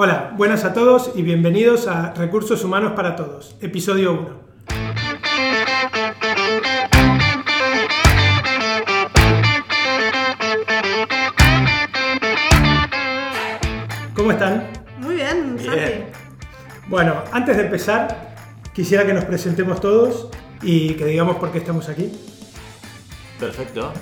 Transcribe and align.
Hola, 0.00 0.32
buenas 0.36 0.64
a 0.64 0.72
todos 0.72 1.10
y 1.16 1.22
bienvenidos 1.22 1.88
a 1.88 2.14
Recursos 2.14 2.62
Humanos 2.62 2.92
para 2.94 3.16
Todos, 3.16 3.56
episodio 3.60 4.12
1. 4.12 4.28
¿Cómo 14.14 14.30
están? 14.30 14.68
Muy 14.98 15.16
bien, 15.16 15.58
Santi. 15.58 15.80
Bien. 15.80 16.06
Bueno, 16.86 17.24
antes 17.32 17.56
de 17.56 17.64
empezar, 17.64 18.36
quisiera 18.72 19.04
que 19.04 19.14
nos 19.14 19.24
presentemos 19.24 19.80
todos 19.80 20.28
y 20.62 20.94
que 20.94 21.06
digamos 21.06 21.38
por 21.38 21.50
qué 21.50 21.58
estamos 21.58 21.88
aquí. 21.88 22.12
Perfecto. 23.40 23.92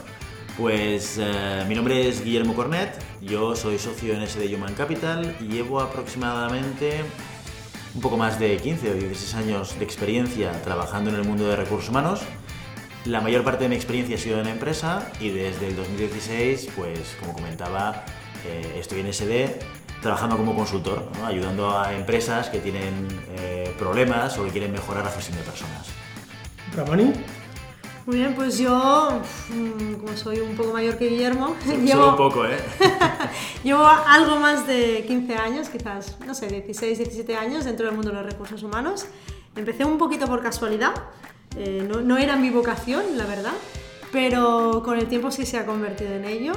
Pues 0.57 1.19
eh, 1.21 1.65
mi 1.69 1.75
nombre 1.75 2.09
es 2.09 2.25
Guillermo 2.25 2.55
Cornet, 2.55 2.99
yo 3.21 3.55
soy 3.55 3.79
socio 3.79 4.15
en 4.15 4.27
SD 4.27 4.55
Human 4.55 4.73
Capital 4.73 5.37
y 5.39 5.49
llevo 5.49 5.81
aproximadamente 5.81 7.05
un 7.95 8.01
poco 8.01 8.17
más 8.17 8.39
de 8.39 8.57
15 8.57 8.91
o 8.91 8.95
16 8.95 9.35
años 9.35 9.79
de 9.79 9.85
experiencia 9.85 10.53
trabajando 10.63 11.11
en 11.11 11.17
el 11.17 11.25
mundo 11.25 11.47
de 11.47 11.57
recursos 11.57 11.91
humanos. 11.91 12.23
La 13.05 13.21
mayor 13.21 13.45
parte 13.45 13.65
de 13.65 13.69
mi 13.69 13.77
experiencia 13.77 14.17
ha 14.17 14.19
sido 14.19 14.41
en 14.41 14.47
empresa 14.47 15.13
y 15.21 15.29
desde 15.29 15.69
el 15.69 15.77
2016, 15.77 16.71
pues 16.75 17.17
como 17.21 17.35
comentaba, 17.35 18.07
eh, 18.47 18.79
estoy 18.79 19.01
en 19.01 19.13
SD 19.13 19.59
trabajando 20.01 20.39
como 20.39 20.55
consultor, 20.55 21.07
ayudando 21.23 21.79
a 21.79 21.93
empresas 21.93 22.49
que 22.49 22.61
tienen 22.61 23.09
eh, 23.37 23.75
problemas 23.79 24.39
o 24.39 24.45
que 24.45 24.53
quieren 24.53 24.73
mejorar 24.73 25.05
la 25.05 25.11
gestión 25.11 25.37
de 25.37 25.45
personas. 25.45 25.87
Ramoni, 26.75 27.13
Muy 28.07 28.19
bien, 28.19 28.37
pues 28.37 28.57
yo, 28.57 29.21
mm, 29.51 29.95
como 29.95 30.17
soy 30.17 30.39
un 30.39 30.55
poco 30.55 30.73
mayor 30.73 30.97
que 30.97 31.09
Guillermo, 31.09 31.57
Solo 31.65 31.79
llevo, 31.79 32.11
un 32.11 32.17
poco, 32.17 32.47
¿eh? 32.47 32.57
llevo 33.65 33.85
algo 33.85 34.37
más 34.37 34.65
de 34.65 35.05
15 35.09 35.35
años, 35.35 35.69
quizás, 35.69 36.17
no 36.25 36.33
sé, 36.33 36.47
16, 36.47 36.99
17 36.99 37.37
años 37.37 37.65
dentro 37.65 37.87
del 37.87 37.97
mundo 37.97 38.13
de 38.13 38.19
los 38.19 38.27
recursos 38.27 38.63
humanos. 38.63 39.07
Empecé 39.57 39.85
un 39.85 39.99
poquito 39.99 40.27
por 40.27 40.41
casualidad, 40.41 40.95
eh, 41.57 41.85
no, 41.89 42.01
no 42.01 42.17
era 42.17 42.37
mi 42.37 42.51
vocación, 42.51 43.19
la 43.19 43.27
verdad, 43.27 43.55
pero 44.13 44.83
con 44.85 44.99
el 44.99 45.09
tiempo 45.09 45.33
sí 45.33 45.45
se 45.45 45.59
ha 45.59 45.67
convertido 45.67 46.13
en 46.13 46.27
ello. 46.27 46.53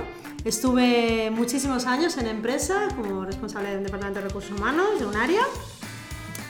Estuve 0.45 1.31
muchísimos 1.31 1.88
años 1.88 2.17
en 2.17 2.27
empresa 2.27 2.89
como 2.95 3.25
responsable 3.25 3.72
del 3.72 3.83
Departamento 3.83 4.22
de 4.22 4.27
Recursos 4.27 4.52
Humanos 4.58 5.00
de 5.00 5.05
un 5.08 5.16
área 5.16 5.42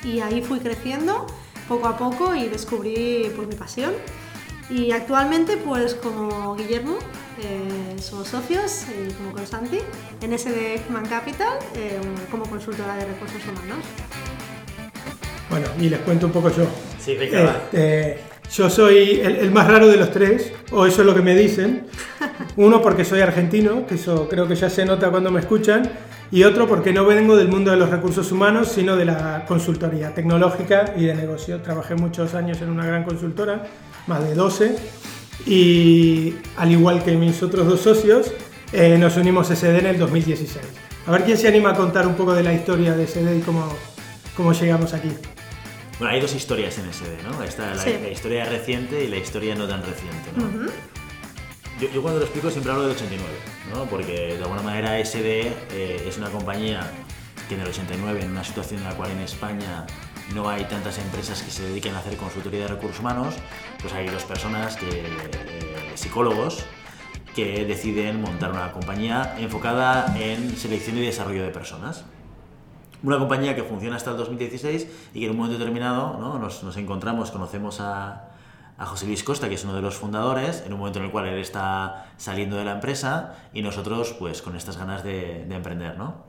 y 0.03 0.19
ahí 0.19 0.41
fui 0.41 0.59
creciendo 0.59 1.25
poco 1.69 1.87
a 1.87 1.97
poco 1.97 2.35
y 2.35 2.49
descubrí 2.49 3.31
pues, 3.33 3.47
mi 3.47 3.55
pasión. 3.55 3.93
Y 4.69 4.91
actualmente, 4.91 5.57
pues 5.57 5.95
como 5.95 6.55
Guillermo, 6.55 6.97
eh, 7.41 7.99
somos 7.99 8.27
socios, 8.27 8.85
y 8.89 9.11
como 9.13 9.31
con 9.31 9.47
Santi, 9.47 9.79
en 10.21 10.33
SD 10.37 10.81
Human 10.87 11.07
Capital, 11.07 11.57
eh, 11.75 11.99
como 12.29 12.43
consultora 12.43 12.95
de 12.95 13.05
recursos 13.05 13.41
humanos. 13.43 13.83
bueno, 15.49 15.67
y 15.79 15.89
les 15.89 15.99
cuento 16.01 16.27
un 16.27 16.31
poco 16.31 16.49
yo. 16.51 16.67
Sí, 16.99 17.15
venga. 17.15 17.63
Este, 17.71 18.28
yo 18.51 18.69
soy 18.69 19.19
el, 19.21 19.35
el 19.37 19.51
más 19.51 19.67
raro 19.67 19.87
de 19.87 19.97
los 19.97 20.11
tres, 20.11 20.51
o 20.71 20.85
eso 20.85 21.01
es 21.01 21.07
lo 21.07 21.13
que 21.13 21.21
me 21.21 21.35
dicen. 21.35 21.85
Uno 22.55 22.81
porque 22.81 23.05
soy 23.05 23.21
argentino, 23.21 23.85
que 23.85 23.95
eso 23.95 24.27
creo 24.29 24.47
que 24.47 24.55
ya 24.55 24.69
se 24.69 24.85
nota 24.85 25.09
cuando 25.09 25.31
me 25.31 25.39
escuchan, 25.39 25.89
y 26.31 26.43
otro 26.43 26.67
porque 26.67 26.93
no 26.93 27.05
vengo 27.05 27.35
del 27.35 27.47
mundo 27.47 27.71
de 27.71 27.77
los 27.77 27.89
recursos 27.89 28.31
humanos, 28.31 28.69
sino 28.69 28.95
de 28.95 29.05
la 29.05 29.45
consultoría 29.47 30.13
tecnológica 30.13 30.93
y 30.95 31.05
de 31.05 31.15
negocio. 31.15 31.61
Trabajé 31.61 31.95
muchos 31.95 32.35
años 32.35 32.61
en 32.61 32.69
una 32.69 32.85
gran 32.85 33.03
consultora, 33.03 33.63
más 34.07 34.23
de 34.23 34.35
12, 34.35 34.75
y 35.45 36.35
al 36.57 36.71
igual 36.71 37.03
que 37.03 37.15
mis 37.15 37.41
otros 37.41 37.67
dos 37.67 37.81
socios, 37.81 38.31
eh, 38.73 38.97
nos 38.99 39.17
unimos 39.17 39.49
a 39.49 39.55
SD 39.55 39.79
en 39.79 39.85
el 39.87 39.97
2016. 39.97 40.59
A 41.07 41.11
ver 41.11 41.23
quién 41.23 41.37
se 41.37 41.47
anima 41.47 41.71
a 41.71 41.73
contar 41.73 42.05
un 42.05 42.13
poco 42.13 42.33
de 42.33 42.43
la 42.43 42.53
historia 42.53 42.93
de 42.93 43.07
SD 43.07 43.37
y 43.37 43.41
cómo, 43.41 43.67
cómo 44.35 44.53
llegamos 44.53 44.93
aquí. 44.93 45.09
Bueno, 45.99 46.13
hay 46.13 46.21
dos 46.21 46.33
historias 46.33 46.77
en 46.79 46.91
SD, 46.91 47.23
¿no? 47.23 47.43
Está 47.43 47.75
la, 47.75 47.83
Sí. 47.83 47.97
la 48.01 48.09
historia 48.09 48.45
reciente 48.45 49.03
y 49.03 49.07
la 49.07 49.17
historia 49.17 49.53
no 49.55 49.67
tan 49.67 49.83
reciente, 49.85 50.31
¿no? 50.35 50.69
yo, 51.81 51.89
yo 51.91 52.01
cuando 52.01 52.19
lo 52.19 52.25
explico 52.25 52.49
siempre 52.49 52.71
hablo 52.71 52.83
del 52.87 52.95
89, 52.95 53.33
¿no? 53.73 53.85
Porque 53.85 54.35
de 54.37 54.43
alguna 54.43 54.61
manera 54.61 54.97
SD 54.99 55.41
eh, 55.71 56.05
es 56.07 56.17
una 56.17 56.29
compañía 56.29 56.89
que 57.47 57.55
en 57.55 57.61
el 57.61 57.67
89, 57.67 58.21
en 58.23 58.31
una 58.31 58.43
situación 58.43 58.79
en 58.81 58.85
la 58.87 58.95
cual 58.95 59.11
en 59.11 59.19
España 59.19 59.85
no 60.33 60.47
hay 60.49 60.63
tantas 60.65 60.97
empresas 60.99 61.41
que 61.41 61.51
se 61.51 61.63
dediquen 61.63 61.95
a 61.95 61.99
hacer 61.99 62.15
consultoría 62.15 62.61
de 62.61 62.67
recursos 62.67 62.99
humanos, 62.99 63.35
pues 63.81 63.93
hay 63.93 64.07
dos 64.07 64.23
personas, 64.23 64.77
que, 64.77 64.87
eh, 64.89 65.91
psicólogos, 65.95 66.63
que 67.35 67.65
deciden 67.65 68.21
montar 68.21 68.51
una 68.51 68.71
compañía 68.71 69.35
enfocada 69.39 70.15
en 70.19 70.55
selección 70.55 70.97
y 70.97 71.01
desarrollo 71.05 71.43
de 71.43 71.49
personas. 71.49 72.05
Una 73.03 73.17
compañía 73.17 73.55
que 73.55 73.63
funciona 73.63 73.95
hasta 73.95 74.11
el 74.11 74.17
2016 74.17 74.87
y 75.13 75.19
que 75.19 75.25
en 75.25 75.31
un 75.31 75.37
momento 75.37 75.57
determinado 75.57 76.17
¿no? 76.19 76.37
nos, 76.37 76.63
nos 76.63 76.75
encontramos, 76.77 77.31
conocemos 77.31 77.79
a, 77.79 78.29
a 78.77 78.85
José 78.85 79.05
Luis 79.07 79.23
Costa, 79.23 79.49
que 79.49 79.55
es 79.55 79.63
uno 79.63 79.75
de 79.75 79.81
los 79.81 79.95
fundadores, 79.95 80.63
en 80.65 80.73
un 80.73 80.79
momento 80.79 80.99
en 80.99 81.05
el 81.05 81.11
cual 81.11 81.27
él 81.27 81.39
está 81.39 82.11
saliendo 82.17 82.55
de 82.57 82.63
la 82.63 82.71
empresa 82.71 83.35
y 83.53 83.61
nosotros 83.61 84.15
pues 84.17 84.41
con 84.41 84.55
estas 84.55 84.77
ganas 84.77 85.03
de, 85.03 85.45
de 85.47 85.55
emprender, 85.55 85.97
¿no? 85.97 86.23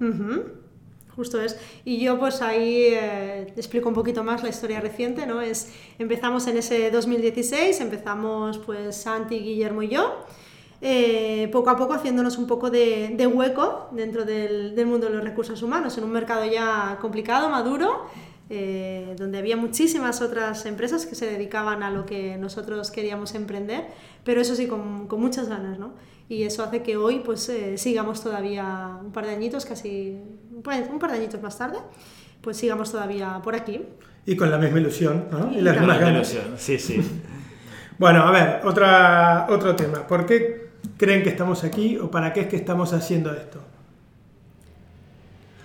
Justo 1.14 1.40
es. 1.40 1.58
Y 1.84 2.00
yo 2.00 2.18
pues 2.18 2.42
ahí 2.42 2.86
eh, 2.92 3.52
explico 3.56 3.88
un 3.88 3.94
poquito 3.94 4.24
más 4.24 4.42
la 4.42 4.48
historia 4.48 4.80
reciente, 4.80 5.26
¿no? 5.26 5.40
Es, 5.40 5.72
empezamos 5.98 6.46
en 6.46 6.56
ese 6.56 6.90
2016, 6.90 7.80
empezamos 7.80 8.58
pues 8.58 8.96
Santi, 8.96 9.38
Guillermo 9.38 9.82
y 9.82 9.88
yo, 9.88 10.24
eh, 10.82 11.48
poco 11.52 11.70
a 11.70 11.76
poco 11.76 11.94
haciéndonos 11.94 12.38
un 12.38 12.46
poco 12.46 12.70
de, 12.70 13.12
de 13.16 13.26
hueco 13.26 13.88
dentro 13.92 14.24
del, 14.24 14.74
del 14.74 14.86
mundo 14.86 15.08
de 15.08 15.14
los 15.14 15.24
recursos 15.24 15.62
humanos, 15.62 15.96
en 15.98 16.04
un 16.04 16.12
mercado 16.12 16.44
ya 16.44 16.98
complicado, 17.00 17.48
maduro, 17.50 18.06
eh, 18.52 19.14
donde 19.16 19.38
había 19.38 19.56
muchísimas 19.56 20.20
otras 20.22 20.66
empresas 20.66 21.06
que 21.06 21.14
se 21.14 21.26
dedicaban 21.26 21.84
a 21.84 21.90
lo 21.90 22.04
que 22.04 22.36
nosotros 22.36 22.90
queríamos 22.90 23.34
emprender, 23.34 23.84
pero 24.24 24.40
eso 24.40 24.56
sí, 24.56 24.66
con, 24.66 25.06
con 25.06 25.20
muchas 25.20 25.48
ganas, 25.48 25.78
¿no? 25.78 25.92
Y 26.28 26.42
eso 26.44 26.62
hace 26.64 26.82
que 26.82 26.96
hoy 26.96 27.20
pues 27.24 27.48
eh, 27.48 27.76
sigamos 27.78 28.22
todavía 28.22 28.98
un 29.04 29.12
par 29.12 29.26
de 29.26 29.32
añitos, 29.32 29.66
casi 29.66 30.18
un 30.52 30.62
par, 30.62 30.82
un 30.90 30.98
par 30.98 31.12
de 31.12 31.18
añitos 31.18 31.40
más 31.40 31.58
tarde, 31.58 31.78
pues 32.40 32.56
sigamos 32.56 32.90
todavía 32.90 33.40
por 33.44 33.54
aquí. 33.54 33.84
Y 34.26 34.34
con 34.36 34.50
la 34.50 34.58
misma 34.58 34.80
ilusión, 34.80 35.26
¿no? 35.30 35.52
Y 35.52 35.60
las 35.60 35.76
con 35.76 35.86
mismas 35.86 36.00
la 36.00 36.06
ganas. 36.06 36.32
ilusión, 36.32 36.54
sí, 36.56 36.78
sí. 36.78 37.00
Bueno, 37.98 38.22
a 38.22 38.30
ver, 38.30 38.60
otra, 38.64 39.46
otro 39.50 39.76
tema. 39.76 40.06
¿Por 40.06 40.24
qué 40.24 40.59
creen 41.00 41.22
que 41.22 41.30
estamos 41.30 41.64
aquí 41.64 41.96
o 41.96 42.10
para 42.10 42.34
qué 42.34 42.40
es 42.42 42.46
que 42.48 42.56
estamos 42.56 42.92
haciendo 42.92 43.32
esto? 43.32 43.58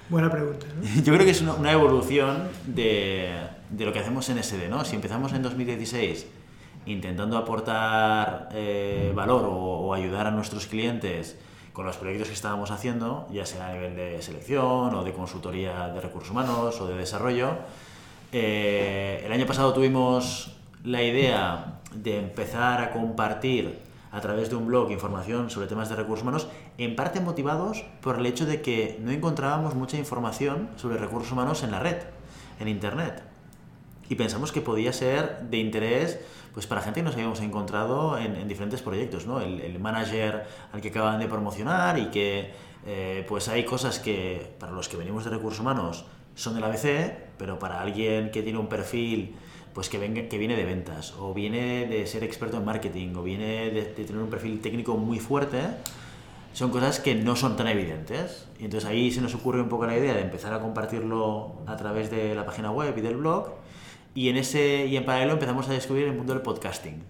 Buena 0.08 0.32
pregunta. 0.32 0.66
Yo 1.04 1.14
creo 1.14 1.26
que 1.26 1.32
es 1.32 1.42
una, 1.42 1.72
evolución 1.74 2.48
de, 2.66 3.36
de 3.70 3.86
lo 3.86 3.92
que 3.92 4.00
hacemos 4.00 4.30
en 4.30 4.42
SD, 4.42 4.70
¿no? 4.70 4.86
Si 4.86 4.96
empezamos 4.96 5.34
en 5.34 5.42
2016 5.42 6.26
intentando 6.86 7.38
aportar 7.38 8.48
eh, 8.54 9.12
valor 9.14 9.44
o, 9.46 9.56
o 9.56 9.94
ayudar 9.94 10.26
a 10.28 10.32
nuestros 10.32 10.68
clientes 10.68 11.38
con 11.74 11.86
los 11.86 11.98
proyectos 11.98 12.30
que 12.30 12.34
estábamos 12.34 12.72
haciendo, 12.72 13.28
ya 13.34 13.46
sea 13.46 13.68
a 13.68 13.74
nivel 13.74 13.94
de 13.98 14.22
selección 14.22 14.96
o 14.96 15.04
de 15.04 15.12
consultoría 15.12 15.90
de 15.90 16.00
recursos 16.00 16.32
humanos 16.32 16.80
o 16.80 16.88
de 16.88 16.96
desarrollo, 16.96 17.58
eh, 18.32 19.22
el 19.26 19.34
año 19.34 19.46
pasado 19.46 19.74
tuvimos 19.74 20.56
la 20.86 21.04
idea 21.04 21.82
de 21.94 22.20
empezar 22.20 22.82
a 22.82 22.92
compartir 22.92 23.84
a 24.16 24.22
través 24.22 24.50
de 24.50 24.56
un 24.56 24.66
blog 24.66 24.92
información 24.92 25.50
sobre 25.50 25.68
temas 25.68 25.90
de 25.90 25.96
recursos 25.98 26.24
humanos, 26.24 26.48
en 26.78 26.96
parte 26.96 27.20
motivados 27.20 27.84
por 28.00 28.18
el 28.18 28.26
hecho 28.26 28.46
de 28.46 28.62
que 28.62 28.98
no 29.02 29.12
encontrábamos 29.12 29.76
mucha 29.76 29.98
información 29.98 30.70
sobre 30.78 30.98
recursos 30.98 31.34
humanos 31.34 31.64
en 31.64 31.72
la 31.72 31.82
red, 31.82 31.98
en 32.62 32.70
Internet. 32.70 33.24
Y 34.08 34.16
pensamos 34.16 34.54
que 34.54 34.62
podía 34.62 34.94
ser 34.94 35.42
de 35.42 35.58
interés 35.58 36.20
pues 36.54 36.66
para 36.66 36.82
gente 36.82 37.02
que 37.02 37.04
nos 37.04 37.16
habíamos 37.16 37.42
encontrado 37.42 38.18
en, 38.18 38.38
en 38.38 38.48
diferentes 38.48 38.82
proyectos, 38.82 39.26
¿no? 39.26 39.42
El, 39.42 39.60
el 39.60 39.78
manager 39.80 40.46
al 40.72 40.80
que 40.80 40.88
acaban 40.88 41.20
de 41.20 41.28
promocionar 41.28 42.00
y 42.00 42.06
que 42.06 42.54
eh, 42.86 43.26
pues 43.28 43.50
hay 43.50 43.66
cosas 43.66 44.00
que 44.00 44.56
para 44.58 44.72
los 44.72 44.88
que 44.88 44.96
venimos 44.96 45.26
de 45.26 45.32
recursos 45.32 45.60
humanos 45.60 46.06
son 46.36 46.56
del 46.56 46.64
ABC, 46.64 47.12
pero 47.38 47.60
para 47.60 47.82
alguien 47.82 48.32
que 48.32 48.44
tiene 48.44 48.60
un 48.60 48.68
perfil 48.68 49.36
pues 49.76 49.90
que, 49.90 50.00
venga, 50.00 50.28
que 50.30 50.38
viene 50.38 50.56
de 50.56 50.64
ventas, 50.64 51.14
o 51.20 51.34
viene 51.34 51.86
de 51.86 52.08
ser 52.08 52.24
experto 52.24 52.58
en 52.58 52.66
marketing, 52.66 53.14
o 53.16 53.22
viene 53.22 53.70
de, 53.70 53.84
de 53.84 54.06
tener 54.06 54.22
un 54.22 54.30
perfil 54.30 54.62
técnico 54.62 54.96
muy 54.96 55.20
fuerte, 55.20 55.60
son 56.54 56.72
cosas 56.72 57.02
que 57.02 57.14
no 57.14 57.36
son 57.36 57.58
tan 57.58 57.68
evidentes. 57.68 58.48
Y 58.58 58.64
entonces 58.64 58.90
ahí 58.90 59.12
se 59.12 59.20
nos 59.20 59.36
ocurre 59.36 59.62
un 59.62 59.68
poco 59.68 59.86
la 59.86 59.98
idea 59.98 60.14
de 60.14 60.22
empezar 60.22 60.54
a 60.54 60.62
compartirlo 60.62 61.58
a 61.68 61.76
través 61.76 62.10
de 62.10 62.34
la 62.34 62.46
página 62.46 62.72
web 62.72 62.98
y 62.98 63.02
del 63.02 63.18
blog. 63.18 63.50
Y 64.16 64.30
en, 64.30 64.38
ese, 64.38 64.86
y 64.86 64.96
en 64.96 65.06
paralelo 65.06 65.34
empezamos 65.34 65.68
a 65.68 65.74
descubrir 65.74 66.06
el 66.06 66.14
mundo 66.14 66.34
del 66.34 66.42
podcasting. 66.42 67.04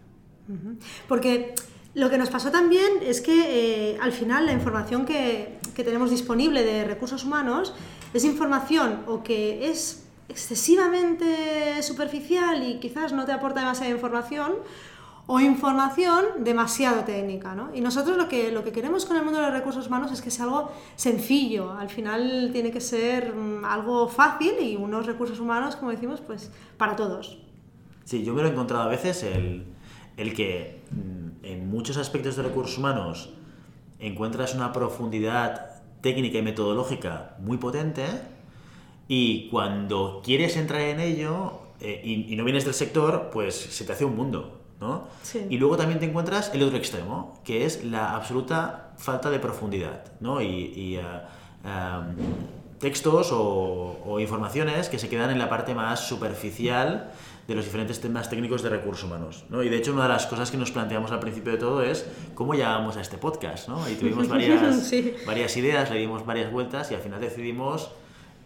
Porque 1.07 1.53
lo 1.93 2.09
que 2.09 2.17
nos 2.17 2.31
pasó 2.31 2.49
también 2.49 2.93
es 3.03 3.21
que 3.21 3.91
eh, 3.93 3.97
al 4.01 4.11
final 4.11 4.47
la 4.47 4.53
información 4.53 5.05
que, 5.05 5.59
que 5.75 5.83
tenemos 5.83 6.09
disponible 6.09 6.63
de 6.63 6.83
recursos 6.83 7.23
humanos 7.23 7.75
es 8.15 8.25
información 8.25 9.03
o 9.05 9.21
que 9.21 9.69
es 9.69 10.04
excesivamente 10.29 11.81
superficial 11.83 12.67
y 12.67 12.79
quizás 12.79 13.13
no 13.13 13.25
te 13.25 13.31
aporta 13.31 13.59
demasiada 13.59 13.91
información, 13.91 14.53
o 15.27 15.39
información 15.39 16.25
demasiado 16.43 17.03
técnica. 17.03 17.55
¿no? 17.55 17.73
Y 17.73 17.81
nosotros 17.81 18.17
lo 18.17 18.27
que, 18.29 18.51
lo 18.51 18.63
que 18.63 18.71
queremos 18.71 19.05
con 19.05 19.17
el 19.17 19.23
mundo 19.23 19.39
de 19.39 19.45
los 19.47 19.53
recursos 19.53 19.87
humanos 19.87 20.11
es 20.11 20.21
que 20.21 20.29
sea 20.29 20.45
algo 20.45 20.71
sencillo, 20.95 21.71
al 21.71 21.89
final 21.89 22.49
tiene 22.51 22.71
que 22.71 22.81
ser 22.81 23.33
mm, 23.33 23.65
algo 23.65 24.07
fácil 24.07 24.53
y 24.61 24.75
unos 24.75 25.05
recursos 25.05 25.39
humanos, 25.39 25.75
como 25.75 25.91
decimos, 25.91 26.21
pues 26.21 26.51
para 26.77 26.95
todos. 26.95 27.39
Sí, 28.03 28.23
yo 28.23 28.33
me 28.33 28.41
lo 28.41 28.49
he 28.49 28.51
encontrado 28.51 28.83
a 28.83 28.87
veces 28.87 29.23
el, 29.23 29.65
el 30.17 30.33
que 30.35 30.83
mm, 30.91 31.45
en 31.45 31.69
muchos 31.69 31.97
aspectos 31.97 32.35
de 32.35 32.43
recursos 32.43 32.77
humanos 32.77 33.33
encuentras 33.99 34.53
una 34.53 34.71
profundidad 34.73 35.81
técnica 36.01 36.37
y 36.37 36.43
metodológica 36.43 37.35
muy 37.39 37.57
potente 37.57 38.05
y 39.07 39.49
cuando 39.49 40.21
quieres 40.23 40.57
entrar 40.57 40.81
en 40.81 40.99
ello 40.99 41.59
eh, 41.81 42.01
y, 42.03 42.33
y 42.33 42.35
no 42.35 42.43
vienes 42.43 42.65
del 42.65 42.73
sector, 42.73 43.29
pues 43.31 43.55
se 43.55 43.83
te 43.85 43.93
hace 43.93 44.05
un 44.05 44.15
mundo. 44.15 44.61
¿no? 44.81 45.07
Sí. 45.23 45.45
Y 45.49 45.57
luego 45.57 45.77
también 45.77 45.99
te 45.99 46.05
encuentras 46.05 46.51
el 46.53 46.61
otro 46.63 46.77
extremo, 46.77 47.39
que 47.45 47.65
es 47.65 47.85
la 47.85 48.13
absoluta 48.15 48.91
falta 48.97 49.29
de 49.29 49.39
profundidad, 49.39 50.03
¿no? 50.19 50.41
Y, 50.41 50.47
y, 50.47 50.95
eh, 50.97 51.01
em, 51.63 52.15
textos 52.79 53.31
o, 53.31 53.97
o 54.05 54.19
informaciones 54.19 54.89
que 54.89 54.99
se 54.99 55.07
quedan 55.07 55.29
en 55.29 55.39
la 55.39 55.49
parte 55.49 55.73
más 55.73 56.01
superficial 56.07 57.09
de 57.47 57.55
los 57.55 57.63
diferentes 57.63 58.01
temas 58.01 58.29
técnicos 58.29 58.63
de 58.63 58.69
recursos 58.69 59.05
humanos. 59.05 59.45
¿no? 59.49 59.63
Y 59.63 59.69
de 59.69 59.77
hecho 59.77 59.93
una 59.93 60.03
de 60.03 60.09
las 60.09 60.25
cosas 60.27 60.51
que 60.51 60.57
nos 60.57 60.71
planteamos 60.71 61.11
al 61.11 61.19
principio 61.19 61.53
de 61.53 61.57
todo 61.57 61.81
es 61.81 62.05
cómo 62.33 62.53
llegamos 62.53 62.97
a 62.97 63.01
este 63.01 63.17
podcast. 63.17 63.69
¿no? 63.69 63.87
Y 63.89 63.93
tuvimos 63.95 64.27
varias, 64.29 64.87
Sí. 64.87 65.13
varias 65.25 65.55
ideas, 65.55 65.89
le 65.89 65.99
dimos 65.99 66.25
varias 66.25 66.51
vueltas 66.51 66.91
y 66.91 66.95
al 66.95 67.01
final 67.01 67.21
decidimos 67.21 67.91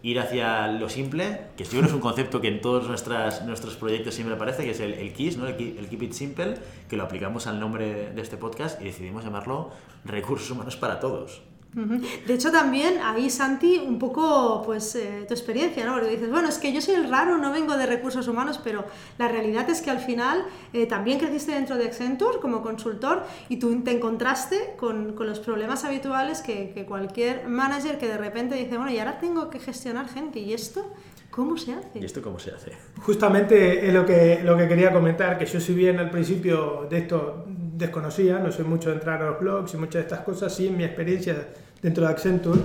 ir 0.02 0.18
hacia 0.18 0.68
lo 0.68 0.88
simple, 0.88 1.48
que 1.56 1.64
yo 1.64 1.70
creo 1.70 1.84
es 1.84 1.92
un 1.92 2.00
concepto 2.00 2.40
que 2.40 2.48
en 2.48 2.60
todos 2.60 2.88
nuestras, 2.88 3.44
nuestros 3.44 3.76
proyectos 3.76 4.14
siempre 4.14 4.34
aparece, 4.34 4.64
que 4.64 4.70
es 4.70 4.80
el, 4.80 4.94
el 4.94 5.12
KISS, 5.12 5.36
¿no? 5.36 5.46
el, 5.46 5.54
el 5.78 5.88
Keep 5.88 6.02
It 6.04 6.12
Simple, 6.12 6.54
que 6.88 6.96
lo 6.96 7.04
aplicamos 7.04 7.46
al 7.46 7.60
nombre 7.60 8.10
de 8.10 8.22
este 8.22 8.36
podcast 8.36 8.80
y 8.80 8.84
decidimos 8.84 9.24
llamarlo 9.24 9.70
Recursos 10.04 10.50
Humanos 10.50 10.76
para 10.76 11.00
Todos. 11.00 11.42
De 11.72 12.34
hecho, 12.34 12.50
también 12.50 12.98
ahí, 13.02 13.30
Santi, 13.30 13.78
un 13.78 13.98
poco 13.98 14.62
pues 14.64 14.96
eh, 14.96 15.24
tu 15.28 15.34
experiencia, 15.34 15.86
¿no? 15.86 15.94
Porque 15.94 16.10
dices, 16.10 16.30
bueno, 16.30 16.48
es 16.48 16.58
que 16.58 16.72
yo 16.72 16.80
soy 16.80 16.96
el 16.96 17.08
raro, 17.08 17.38
no 17.38 17.52
vengo 17.52 17.76
de 17.76 17.86
recursos 17.86 18.26
humanos, 18.26 18.60
pero 18.62 18.84
la 19.18 19.28
realidad 19.28 19.70
es 19.70 19.80
que 19.80 19.90
al 19.90 20.00
final 20.00 20.44
eh, 20.72 20.86
también 20.86 21.20
creciste 21.20 21.52
dentro 21.52 21.76
de 21.76 21.84
Accenture 21.84 22.40
como 22.40 22.62
consultor 22.62 23.24
y 23.48 23.58
tú 23.58 23.82
te 23.82 23.92
encontraste 23.92 24.74
con, 24.78 25.14
con 25.14 25.28
los 25.28 25.38
problemas 25.38 25.84
habituales 25.84 26.42
que, 26.42 26.72
que 26.74 26.84
cualquier 26.86 27.46
manager 27.46 27.98
que 27.98 28.08
de 28.08 28.18
repente 28.18 28.56
dice, 28.56 28.76
bueno, 28.76 28.90
y 28.90 28.98
ahora 28.98 29.20
tengo 29.20 29.48
que 29.48 29.60
gestionar 29.60 30.08
gente, 30.08 30.40
¿y 30.40 30.52
esto 30.52 30.92
cómo 31.30 31.56
se 31.56 31.72
hace? 31.72 32.00
¿Y 32.00 32.04
esto 32.04 32.20
cómo 32.20 32.38
se 32.38 32.50
hace? 32.50 32.72
Justamente 33.02 33.86
es 33.86 33.94
lo 33.94 34.04
que, 34.04 34.40
lo 34.42 34.56
que 34.56 34.68
quería 34.68 34.92
comentar, 34.92 35.38
que 35.38 35.46
yo 35.46 35.60
si 35.60 35.72
bien 35.72 35.98
al 35.98 36.10
principio 36.10 36.86
de 36.90 36.98
esto 36.98 37.46
desconocía, 37.80 38.38
no 38.38 38.52
soy 38.52 38.64
mucho 38.64 38.90
de 38.90 38.96
entrar 38.96 39.20
a 39.22 39.26
los 39.30 39.40
blogs 39.40 39.74
y 39.74 39.76
muchas 39.76 39.94
de 39.94 40.00
estas 40.02 40.20
cosas, 40.20 40.54
sí 40.54 40.68
en 40.68 40.76
mi 40.76 40.84
experiencia 40.84 41.34
dentro 41.82 42.04
de 42.06 42.10
Accenture, 42.12 42.60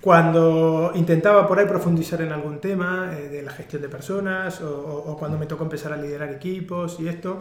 cuando 0.00 0.92
intentaba 0.94 1.46
por 1.46 1.58
ahí 1.58 1.66
profundizar 1.66 2.20
en 2.22 2.32
algún 2.32 2.58
tema 2.60 3.12
eh, 3.18 3.28
de 3.28 3.42
la 3.42 3.50
gestión 3.52 3.82
de 3.82 3.88
personas 3.88 4.60
o, 4.60 4.68
o- 4.70 5.12
o 5.12 5.16
cuando 5.18 5.38
me 5.38 5.46
tocó 5.46 5.64
empezar 5.64 5.92
a 5.92 5.96
liderar 5.96 6.30
equipos 6.32 6.98
y 7.00 7.08
esto, 7.08 7.38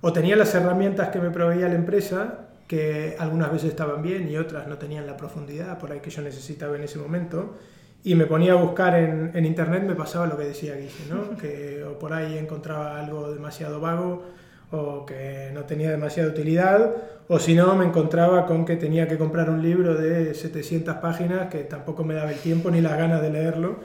o 0.00 0.12
tenía 0.12 0.36
las 0.36 0.54
herramientas 0.54 1.08
que 1.08 1.18
me 1.18 1.30
proveía 1.30 1.68
la 1.68 1.74
empresa, 1.74 2.46
que 2.66 3.16
algunas 3.18 3.50
veces 3.52 3.70
estaban 3.70 4.00
bien 4.02 4.28
y 4.30 4.36
otras 4.36 4.66
no 4.68 4.78
tenían 4.78 5.06
la 5.06 5.16
profundidad 5.16 5.78
por 5.78 5.90
ahí 5.92 6.00
que 6.00 6.10
yo 6.10 6.22
necesitaba 6.22 6.76
en 6.76 6.84
ese 6.84 6.98
momento, 6.98 7.56
y 8.02 8.14
me 8.14 8.24
ponía 8.24 8.52
a 8.52 8.56
buscar 8.56 8.94
en, 8.94 9.32
en 9.34 9.44
internet, 9.44 9.82
me 9.86 9.94
pasaba 9.94 10.26
lo 10.26 10.38
que 10.38 10.44
decía 10.44 10.74
Guille, 10.76 11.04
¿no? 11.10 11.36
que 11.40 11.84
o 11.84 11.98
por 11.98 12.12
ahí 12.12 12.38
encontraba 12.38 12.98
algo 12.98 13.30
demasiado 13.32 13.80
vago 13.80 14.22
o 14.70 15.04
que 15.04 15.50
no 15.52 15.64
tenía 15.64 15.90
demasiada 15.90 16.30
utilidad, 16.30 16.94
o 17.28 17.38
si 17.38 17.54
no, 17.54 17.74
me 17.76 17.84
encontraba 17.84 18.46
con 18.46 18.64
que 18.64 18.76
tenía 18.76 19.06
que 19.08 19.18
comprar 19.18 19.50
un 19.50 19.62
libro 19.62 19.94
de 19.94 20.34
700 20.34 20.96
páginas 20.96 21.48
que 21.48 21.58
tampoco 21.58 22.04
me 22.04 22.14
daba 22.14 22.30
el 22.30 22.38
tiempo 22.38 22.70
ni 22.70 22.80
las 22.80 22.96
ganas 22.96 23.22
de 23.22 23.30
leerlo, 23.30 23.76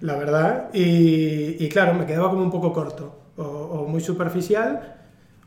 la 0.00 0.16
verdad, 0.16 0.70
y, 0.72 1.68
claro, 1.68 1.94
me 1.94 2.06
quedaba 2.06 2.30
como 2.30 2.42
un 2.42 2.50
poco 2.50 2.72
corto 2.72 3.32
o, 3.36 3.86
muy 3.88 4.00
superficial 4.00 4.96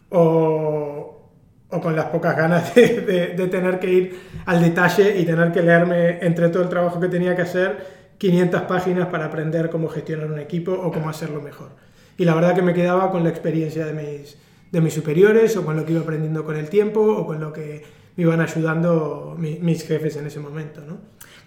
o, 0.09 1.29
o 1.69 1.81
con 1.81 1.95
las 1.95 2.05
pocas 2.05 2.35
ganas 2.37 2.73
de 2.73 3.47
tener 3.51 3.79
que 3.79 3.91
ir 3.91 4.19
al 4.45 4.61
detalle 4.61 5.19
y 5.19 5.25
tener 5.25 5.51
que 5.51 5.61
leerme 5.61 6.19
entre 6.21 6.49
todo 6.49 6.63
el 6.63 6.69
trabajo 6.69 6.99
que 6.99 7.09
tenía 7.09 7.35
que 7.35 7.41
hacer 7.41 7.95
500 8.17 8.61
páginas 8.61 9.07
para 9.07 9.25
aprender 9.25 9.69
cómo 9.69 9.89
gestionar 9.89 10.31
un 10.31 10.39
equipo 10.39 10.71
o 10.71 10.91
cómo 10.91 11.09
hacerlo 11.09 11.41
mejor. 11.41 11.69
Y 12.17 12.25
la 12.25 12.33
verdad 12.33 12.55
que 12.55 12.61
me 12.61 12.73
quedaba 12.73 13.11
con 13.11 13.23
la 13.23 13.29
experiencia 13.29 13.85
de 13.85 13.93
mis, 13.93 14.37
de 14.75 14.81
mis 14.81 14.93
superiores 14.93 15.55
o 15.55 15.63
con 15.63 15.77
lo 15.77 15.85
que 15.85 15.93
iba 15.93 16.01
aprendiendo 16.01 16.43
con 16.43 16.57
el 16.57 16.67
tiempo 16.69 16.99
o 16.99 17.25
con 17.25 17.39
lo 17.39 17.53
que 17.53 17.81
me 18.17 18.23
iban 18.23 18.41
ayudando 18.41 19.35
mi- 19.37 19.57
mis 19.59 19.87
jefes 19.87 20.17
en 20.17 20.27
ese 20.27 20.39
momento. 20.41 20.81
¿no? 20.85 20.97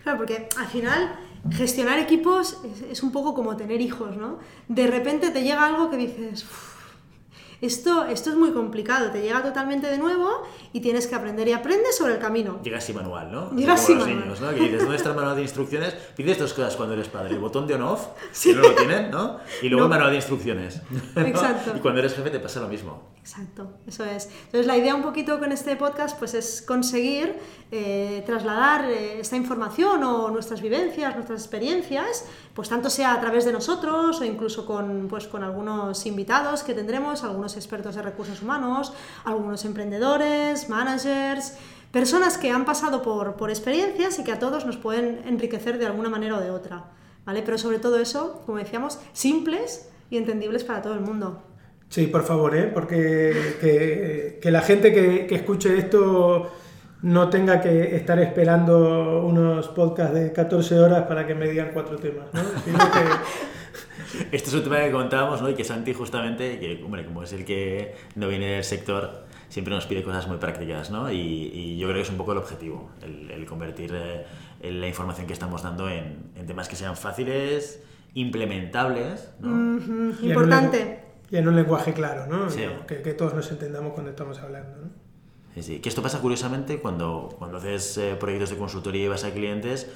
Claro, 0.03 0.17
porque 0.19 0.49
al 0.57 0.67
final 0.67 1.15
gestionar 1.51 1.99
equipos 1.99 2.59
es, 2.65 2.83
es 2.91 3.03
un 3.03 3.13
poco 3.13 3.35
como 3.35 3.55
tener 3.57 3.81
hijos, 3.83 4.17
¿no? 4.17 4.39
De 4.69 4.87
repente 4.87 5.31
te 5.31 5.43
llega 5.43 5.67
algo 5.67 5.91
que 5.91 5.99
dices, 5.99 6.43
"Uf, 6.45 6.79
esto, 7.61 8.05
esto 8.07 8.31
es 8.31 8.37
muy 8.37 8.53
complicado, 8.53 9.11
te 9.11 9.21
llega 9.21 9.43
totalmente 9.43 9.89
de 9.89 9.99
nuevo 9.99 10.29
y 10.73 10.81
tienes 10.81 11.07
que 11.09 11.17
aprender 11.17 11.49
y 11.49 11.53
aprendes 11.53 11.97
sobre 11.99 12.15
el 12.15 12.21
camino. 12.21 12.61
Llega 12.63 12.81
sin 12.81 12.95
manual, 12.97 13.33
¿no? 13.33 13.51
Llega 13.55 13.75
los 13.75 13.89
manual. 13.91 14.09
niños, 14.21 14.41
¿no? 14.41 14.49
Que 14.51 14.61
dices, 14.61 14.81
¿dónde 14.81 14.97
está 14.97 15.09
el 15.11 15.17
manual 15.17 15.35
de 15.37 15.43
instrucciones? 15.43 15.93
Pides 16.17 16.39
dos 16.39 16.55
cosas 16.55 16.77
cuando 16.77 16.95
eres 16.95 17.09
padre. 17.09 17.35
El 17.35 17.41
botón 17.41 17.67
de 17.67 17.75
on-off, 17.75 18.07
que 18.43 18.55
no 18.55 18.63
lo 18.63 18.75
tienen, 18.75 19.11
¿no? 19.11 19.39
Y 19.61 19.69
luego 19.69 19.81
No. 19.81 19.85
el 19.87 19.91
manual 19.91 20.11
de 20.11 20.17
instrucciones. 20.17 20.81
¿no? 21.17 21.23
Exacto. 21.23 21.73
Y 21.77 21.81
cuando 21.81 21.99
eres 22.01 22.15
jefe 22.15 22.31
te 22.31 22.39
pasa 22.41 22.61
lo 22.61 22.69
mismo. 22.69 23.03
Exacto, 23.29 23.69
eso 23.87 24.07
es. 24.07 24.31
Entonces 24.47 24.67
la 24.67 24.79
idea 24.79 24.95
un 24.95 25.03
poquito 25.03 25.39
con 25.39 25.53
este 25.53 25.77
podcast 25.77 26.19
pues 26.19 26.33
es 26.33 26.63
conseguir 26.63 27.37
eh, 27.71 28.23
trasladar 28.25 28.87
eh, 28.87 29.21
esta 29.21 29.37
información 29.37 30.03
o 30.03 30.31
nuestras 30.31 30.63
vivencias, 30.63 31.15
nuestras 31.15 31.43
experiencias, 31.43 32.25
pues 32.55 32.71
tanto 32.71 32.89
sea 32.89 33.13
a 33.13 33.21
través 33.21 33.45
de 33.45 33.53
nosotros 33.53 34.19
o 34.23 34.25
incluso 34.25 34.65
con, 34.65 35.09
pues, 35.11 35.29
con 35.29 35.45
algunos 35.45 36.07
invitados 36.07 36.63
que 36.63 36.73
tendremos, 36.73 37.23
algunos 37.23 37.55
expertos 37.57 37.97
de 37.97 38.01
recursos 38.01 38.41
humanos, 38.41 38.95
algunos 39.25 39.67
emprendedores, 39.67 40.71
managers, 40.71 41.53
personas 41.93 42.39
que 42.39 42.51
han 42.51 42.65
pasado 42.65 43.03
por, 43.03 43.35
por 43.37 43.51
experiencias 43.51 44.19
y 44.19 44.25
que 44.25 44.33
a 44.33 44.39
todos 44.39 44.65
nos 44.65 44.79
pueden 44.79 45.21
enriquecer 45.27 45.77
de 45.77 45.85
alguna 45.85 46.09
manera 46.09 46.39
o 46.39 46.41
de 46.41 46.51
otra. 46.51 46.87
¿vale? 47.27 47.43
Pero 47.43 47.59
sobre 47.59 47.79
todo 47.79 47.99
eso, 47.99 48.43
como 48.47 48.57
decíamos, 48.57 48.99
simples 49.13 49.91
y 50.09 50.17
entendibles 50.17 50.65
para 50.65 50.81
todo 50.81 50.95
el 50.95 51.01
mundo. 51.01 51.43
Sí, 51.89 52.07
por 52.07 52.23
favor, 52.25 52.55
¿eh? 52.57 52.71
porque 52.73 53.33
que, 53.61 54.39
que 54.43 54.51
la 54.51 54.61
gente 54.61 54.93
que, 54.93 55.27
que 55.27 55.35
escuche 55.37 55.77
esto 55.79 56.51
no 57.03 57.31
tenga 57.31 57.61
que 57.61 57.97
estar 57.97 58.19
esperando 58.19 59.23
unos 59.25 59.69
podcasts 59.69 60.15
de 60.15 60.33
14 60.33 60.79
horas 60.81 61.05
para 61.07 61.27
que 61.27 61.35
me 61.35 61.49
digan 61.49 61.71
cuatro 61.73 61.97
temas. 61.97 62.27
¿no? 62.33 62.41
Que- 62.93 64.37
Este 64.37 64.49
es 64.49 64.55
un 64.55 64.63
tema 64.65 64.79
que 64.81 64.91
contábamos, 64.91 65.43
¿no? 65.43 65.49
Y 65.51 65.55
que 65.55 65.65
Santi 65.65 65.93
justamente, 65.93 66.59
que 66.59 66.83
hombre, 66.85 67.05
como 67.05 67.23
es 67.23 67.33
el 67.33 67.45
que 67.45 67.95
no 68.17 68.27
viene 68.29 68.47
del 68.53 68.65
sector, 68.65 69.25
siempre 69.49 69.75
nos 69.75 69.87
pide 69.87 70.03
cosas 70.03 70.27
muy 70.29 70.39
prácticas, 70.39 70.91
¿no? 70.91 71.11
Y, 71.13 71.17
y 71.17 71.79
yo 71.79 71.87
creo 71.89 71.97
que 71.97 72.03
es 72.03 72.11
un 72.11 72.17
poco 72.17 72.33
el 72.33 72.39
objetivo, 72.39 72.91
el, 73.03 73.31
el 73.31 73.45
convertir 73.47 73.93
eh, 73.95 74.25
la 74.73 74.87
información 74.89 75.27
que 75.27 75.33
estamos 75.35 75.63
dando 75.63 75.89
en, 75.89 76.31
en 76.37 76.47
temas 76.47 76.69
que 76.69 76.77
sean 76.77 76.97
fáciles, 76.97 77.83
implementables, 78.15 79.31
¿no? 79.41 79.49
En 79.49 79.55
un 79.57 80.19
Importante. 80.23 81.01
Y 81.31 81.37
en 81.37 81.49
un 81.49 81.57
lenguaje 81.57 81.93
claro, 81.93 82.27
¿no? 82.27 82.51
Sí. 82.51 82.61
Digamos, 82.61 82.87
que, 82.87 83.03
que 83.03 83.15
todos 83.15 83.35
nos 83.35 83.51
entendamos 83.51 83.93
cuando 83.93 84.11
estamos 84.11 84.39
hablando. 84.41 84.77
¿no? 84.77 84.89
Sí, 85.55 85.63
sí. 85.63 85.81
Que 85.81 85.89
esto 85.89 86.03
pasa 86.03 86.21
curiosamente 86.21 86.79
cuando, 86.79 87.35
cuando 87.39 87.59
haces 87.59 87.99
eh, 87.99 88.17
proyectos 88.19 88.51
de 88.51 88.57
consultoría 88.57 89.05
y 89.05 89.09
vas 89.09 89.25
a 89.25 89.33
clientes, 89.33 89.91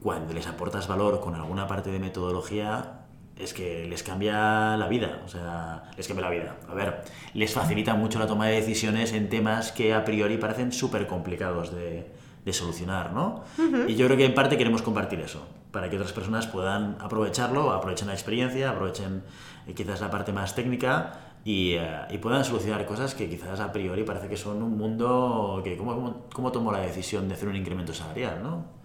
cuando 0.00 0.32
les 0.32 0.46
aportas 0.46 0.86
valor 0.88 1.20
con 1.20 1.34
alguna 1.34 1.66
parte 1.66 1.90
de 1.90 1.98
metodología, 1.98 3.00
es 3.36 3.54
que 3.54 3.86
les 3.86 4.02
cambia 4.02 4.76
la 4.76 4.86
vida. 4.88 5.22
O 5.24 5.28
sea, 5.28 5.90
les 5.96 6.06
cambia 6.06 6.26
la 6.26 6.30
vida. 6.30 6.56
A 6.68 6.74
ver, 6.74 7.02
les 7.34 7.52
facilita 7.52 7.94
mucho 7.94 8.18
la 8.18 8.26
toma 8.26 8.46
de 8.46 8.56
decisiones 8.56 9.12
en 9.12 9.28
temas 9.28 9.72
que 9.72 9.94
a 9.94 10.04
priori 10.04 10.36
parecen 10.36 10.72
súper 10.72 11.06
complicados 11.06 11.74
de, 11.74 12.06
de 12.44 12.52
solucionar, 12.52 13.12
¿no? 13.12 13.44
Y 13.88 13.94
yo 13.96 14.06
creo 14.06 14.16
que 14.16 14.24
en 14.24 14.34
parte 14.34 14.56
queremos 14.56 14.82
compartir 14.82 15.20
eso, 15.20 15.46
para 15.72 15.90
que 15.90 15.96
otras 15.96 16.12
personas 16.12 16.46
puedan 16.46 16.96
aprovecharlo, 17.00 17.70
aprovechen 17.72 18.08
la 18.08 18.14
experiencia, 18.14 18.70
aprovechen 18.70 19.22
eh, 19.66 19.74
quizás 19.74 20.00
la 20.00 20.10
parte 20.10 20.32
más 20.32 20.54
técnica 20.54 21.12
y, 21.44 21.72
eh, 21.74 21.88
y 22.10 22.18
puedan 22.18 22.44
solucionar 22.44 22.84
cosas 22.86 23.14
que 23.14 23.28
quizás 23.28 23.60
a 23.60 23.72
priori 23.72 24.02
parece 24.04 24.28
que 24.28 24.36
son 24.36 24.62
un 24.62 24.76
mundo 24.76 25.60
que 25.64 25.76
cómo, 25.76 25.94
cómo, 25.94 26.26
cómo 26.32 26.50
tomo 26.52 26.72
la 26.72 26.80
decisión 26.80 27.28
de 27.28 27.34
hacer 27.34 27.48
un 27.48 27.56
incremento 27.56 27.92
salarial, 27.94 28.42
¿no? 28.42 28.80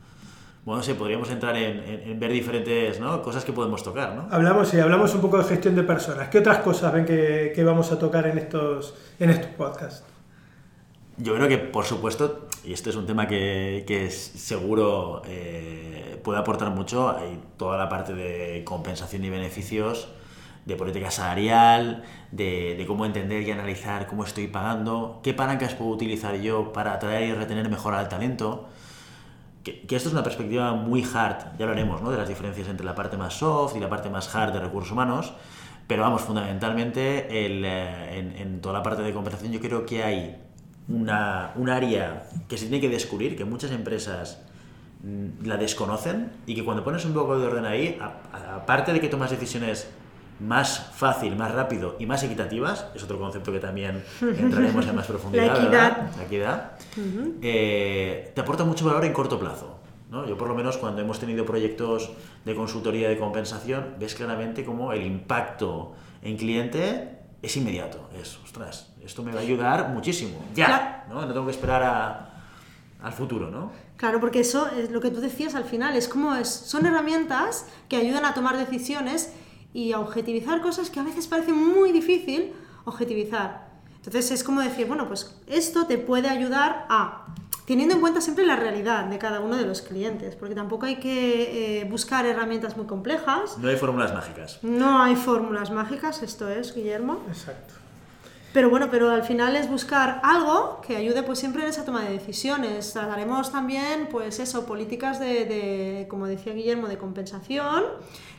Bueno, 0.66 0.78
no 0.80 0.84
sé, 0.84 0.96
podríamos 0.96 1.30
entrar 1.30 1.56
en, 1.58 1.78
en- 1.80 2.02
en 2.10 2.20
ver 2.20 2.32
diferentes 2.32 3.00
¿no? 3.00 3.22
cosas 3.22 3.46
que 3.46 3.54
podemos 3.54 3.84
tocar, 3.84 4.16
¿no? 4.16 4.28
Hablamos, 4.32 4.68
sí, 4.70 4.80
hablamos 4.80 5.14
un 5.14 5.22
poco 5.22 5.38
de 5.38 5.44
gestión 5.44 5.76
de 5.76 5.84
personas. 5.84 6.28
¿Qué 6.30 6.40
otras 6.40 6.58
cosas 6.60 6.92
ven 6.92 7.06
que, 7.06 7.52
que 7.56 7.64
vamos 7.64 7.92
a 7.92 8.00
tocar 8.00 8.26
en 8.26 8.40
estos, 8.40 8.96
en 9.20 9.30
estos 9.30 9.52
podcasts? 9.52 10.04
Yo 11.18 11.36
creo 11.36 11.48
que, 11.48 11.58
por 11.60 11.86
supuesto, 11.86 12.45
y 12.66 12.74
este 12.74 12.90
es 12.90 12.96
un 12.96 13.06
tema 13.06 13.28
que, 13.28 13.84
que 13.88 14.10
seguro 14.10 15.22
eh, 15.26 16.20
puede 16.24 16.40
aportar 16.40 16.72
mucho, 16.72 17.10
hay 17.10 17.40
toda 17.58 17.78
la 17.78 17.90
parte 17.90 18.14
de 18.14 18.64
compensación 18.64 19.24
y 19.24 19.30
beneficios 19.30 20.08
de 20.66 20.76
política 20.76 21.12
salarial, 21.12 22.04
de, 22.32 22.76
de, 22.76 22.86
cómo 22.88 23.06
entender 23.06 23.44
y 23.44 23.52
analizar 23.52 24.08
cómo 24.08 24.24
estoy 24.24 24.48
pagando, 24.48 25.20
qué 25.24 25.34
palancas 25.34 25.76
puedo 25.76 25.92
utilizar 25.92 26.36
yo 26.38 26.74
para 26.74 26.94
atraer 26.94 27.30
y 27.30 27.34
retener 27.34 27.70
mejor 27.70 27.94
al 27.94 28.10
talento. 28.10 28.68
Que, 29.64 29.82
que, 29.82 29.96
esto 29.96 30.10
es 30.10 30.14
una 30.14 30.24
perspectiva 30.24 30.74
muy 30.74 31.04
hard, 31.04 31.58
ya 31.58 31.66
hablaremos 31.66 32.02
¿no? 32.02 32.10
de 32.10 32.18
las 32.18 32.28
diferencias 32.28 32.68
entre 32.68 32.86
la 32.86 32.96
parte 32.96 33.16
más 33.16 33.36
soft 33.36 33.76
y 33.76 33.80
la 33.80 33.90
parte 33.90 34.10
más 34.10 34.34
hard 34.34 34.54
de 34.54 34.60
recursos 34.60 34.92
humanos, 34.92 35.34
pero 35.88 36.02
vamos, 36.02 36.24
fundamentalmente 36.24 37.46
el, 37.46 37.64
eh, 37.64 38.18
en, 38.18 38.36
en, 38.36 38.62
toda 38.62 38.74
la 38.74 38.84
parte 38.84 39.04
de 39.04 39.14
compensación 39.14 39.52
yo 39.52 39.60
creo 39.60 39.86
que 39.86 40.04
hay 40.04 40.45
una, 40.88 41.52
un 41.56 41.70
área 41.70 42.24
que 42.48 42.58
se 42.58 42.68
tiene 42.68 42.82
que 42.82 42.90
descubrir, 42.90 43.36
que 43.36 43.46
muchas 43.46 43.72
empresas 43.72 44.42
mm, 45.04 45.46
la 45.46 45.58
desconocen 45.58 46.32
y 46.46 46.56
que 46.56 46.64
cuando 46.64 46.84
pones 46.84 47.06
un 47.06 47.14
poco 47.14 47.38
de 47.40 47.48
orden 47.48 47.66
ahí, 47.66 48.00
aparte 48.32 48.94
de 48.94 49.00
que 49.00 49.08
tomas 49.08 49.32
decisiones 49.32 49.88
más 50.40 50.92
fácil, 50.94 51.36
más 51.36 51.54
rápido 51.54 51.96
y 51.98 52.06
más 52.06 52.22
equitativas, 52.24 52.88
es 52.94 53.04
otro 53.04 53.18
concepto 53.18 53.52
que 53.52 53.60
también 53.60 54.04
entraremos 54.22 54.86
en 54.86 54.96
más 54.96 55.08
profundidad, 55.08 55.48
La 55.48 55.54
equidad. 55.54 55.72
¿verdad? 55.72 56.12
La 56.18 56.24
equidad. 56.24 56.72
Uh 56.98 57.02
-huh. 57.02 57.34
eh, 57.42 58.32
te 58.36 58.42
aporta 58.42 58.64
mucho 58.64 58.86
valor 58.86 59.06
en 59.06 59.14
corto 59.14 59.40
plazo. 59.40 59.80
¿no? 60.12 60.28
Yo 60.28 60.38
por 60.38 60.48
lo 60.48 60.56
menos 60.56 60.78
cuando 60.78 61.02
hemos 61.02 61.20
tenido 61.20 61.46
proyectos 61.46 62.12
de 62.44 62.54
consultoría 62.54 63.10
de 63.10 63.18
compensación, 63.18 63.96
ves 64.00 64.14
claramente 64.14 64.64
cómo 64.64 64.92
el 64.94 65.04
impacto 65.04 65.94
en 66.22 66.38
cliente 66.38 67.15
es 67.46 67.56
inmediato. 67.58 68.10
Es, 68.20 68.38
ostras, 68.44 68.92
esto 69.04 69.24
me 69.24 69.32
va 69.32 69.40
a 69.40 69.44
ayudar 69.44 69.90
muchísimo. 69.90 70.44
Ya, 70.56 71.06
¿no? 71.10 71.22
No 71.22 71.34
tengo 71.34 71.46
que 71.46 71.52
esperar 71.52 71.84
a, 71.84 72.44
al 73.02 73.14
futuro, 73.14 73.50
¿no? 73.50 73.72
Claro, 73.98 74.20
porque 74.20 74.42
eso 74.42 74.68
es 74.68 74.92
lo 74.92 75.00
que 75.00 75.12
tú 75.12 75.22
decías 75.22 75.56
al 75.56 75.64
final, 75.64 75.96
es 75.96 76.08
como 76.08 76.36
es, 76.36 76.50
son 76.50 76.86
herramientas 76.86 77.68
que 77.88 77.96
ayudan 77.96 78.26
a 78.26 78.34
tomar 78.34 78.58
decisiones 78.58 79.32
y 79.74 79.94
a 79.94 80.00
objetivizar 80.00 80.62
cosas 80.62 80.90
que 80.90 81.00
a 81.00 81.04
veces 81.04 81.28
parece 81.28 81.54
muy 81.54 81.92
difícil 81.92 82.54
objetivizar. 82.84 83.70
Entonces 83.98 84.32
es 84.32 84.44
como 84.44 84.62
decir, 84.62 84.88
bueno, 84.88 85.08
pues 85.08 85.36
esto 85.48 85.86
te 85.86 85.98
puede 85.98 86.30
ayudar 86.30 86.86
a, 86.90 87.26
teniendo 87.66 87.96
en 87.96 88.02
cuenta 88.02 88.22
siempre 88.22 88.46
la 88.46 88.56
realidad 88.56 89.06
de 89.06 89.18
cada 89.18 89.40
uno 89.40 89.58
de 89.58 89.66
los 89.66 89.82
clientes, 89.82 90.36
porque 90.36 90.56
tampoco 90.56 90.86
hay 90.86 90.98
que 90.98 91.82
eh, 91.82 91.86
buscar 91.86 92.26
herramientas 92.26 92.78
muy 92.78 92.86
complejas. 92.86 93.58
No 93.58 93.70
hay 93.70 93.76
fórmulas 93.76 94.14
mágicas. 94.14 94.60
No 94.62 95.02
hay 95.02 95.16
fórmulas 95.16 95.72
mágicas, 95.72 96.22
esto 96.22 96.50
es, 96.50 96.76
Guillermo. 96.76 97.20
Exacto. 97.28 97.74
Pero 98.54 98.70
bueno, 98.70 98.88
pero 98.90 99.10
al 99.10 99.24
final 99.24 99.58
es 99.58 99.70
buscar 99.70 100.22
algo 100.24 100.80
que 100.86 100.96
ayude 100.96 101.24
pues 101.24 101.40
siempre 101.40 101.64
en 101.64 101.68
esa 101.68 101.84
toma 101.84 102.06
de 102.06 102.12
decisiones. 102.12 102.94
Trataremos 102.94 103.52
también, 103.52 104.08
pues 104.10 104.40
eso, 104.40 104.66
políticas 104.66 105.20
de, 105.20 105.44
de 105.44 106.08
como 106.10 106.26
decía 106.26 106.54
Guillermo, 106.54 106.88
de 106.88 106.98
compensación. 106.98 107.84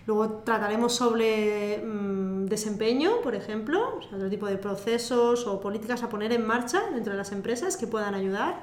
Luego 0.06 0.42
trataremos 0.44 0.94
sobre 0.94 1.82
mmm, 1.84 2.46
desempeño, 2.46 3.20
por 3.22 3.34
ejemplo, 3.34 3.98
o 3.98 4.02
sea, 4.02 4.16
otro 4.16 4.30
tipo 4.30 4.46
de 4.46 4.56
procesos 4.56 5.46
o 5.46 5.60
políticas 5.60 6.02
a 6.02 6.08
poner 6.08 6.32
en 6.32 6.46
marcha 6.46 6.80
dentro 6.94 7.12
de 7.12 7.18
las 7.18 7.32
empresas 7.32 7.76
que 7.76 7.86
puedan 7.86 8.14
ayudar. 8.14 8.60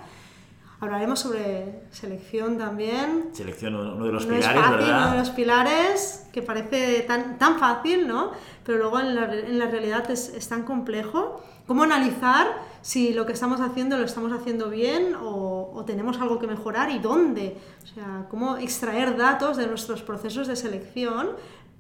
Hablaremos 0.84 1.22
sobre 1.22 1.84
selección 1.92 2.58
también. 2.58 3.30
Selección, 3.32 3.74
uno 3.74 4.06
de 4.06 4.12
los 4.12 4.26
no 4.26 4.36
pilares, 4.36 4.48
es 4.50 4.62
fácil, 4.62 4.78
¿verdad? 4.78 4.98
Uno 4.98 5.12
de 5.12 5.18
los 5.18 5.30
pilares 5.30 6.28
que 6.34 6.42
parece 6.42 7.06
tan, 7.08 7.38
tan 7.38 7.58
fácil, 7.58 8.06
¿no? 8.06 8.32
Pero 8.66 8.80
luego 8.80 9.00
en 9.00 9.16
la, 9.16 9.34
en 9.34 9.60
la 9.60 9.68
realidad 9.68 10.12
es, 10.12 10.28
es, 10.28 10.50
tan 10.50 10.64
complejo. 10.64 11.42
¿Cómo 11.68 11.84
analizar 11.84 12.48
si 12.82 13.14
lo 13.14 13.26
que 13.26 13.32
estamos 13.32 13.62
haciendo 13.62 13.98
lo 13.98 14.04
estamos 14.04 14.34
haciendo 14.34 14.70
bien 14.70 15.16
o, 15.16 15.72
o, 15.74 15.86
tenemos 15.86 16.20
algo 16.20 16.38
que 16.38 16.48
mejorar 16.48 16.92
y 16.92 17.00
dónde? 17.00 17.56
O 17.82 17.88
sea, 17.88 18.26
cómo 18.30 18.58
extraer 18.58 19.16
datos 19.16 19.56
de 19.56 19.68
nuestros 19.68 20.02
procesos 20.02 20.48
de 20.48 20.58
selección 20.58 21.30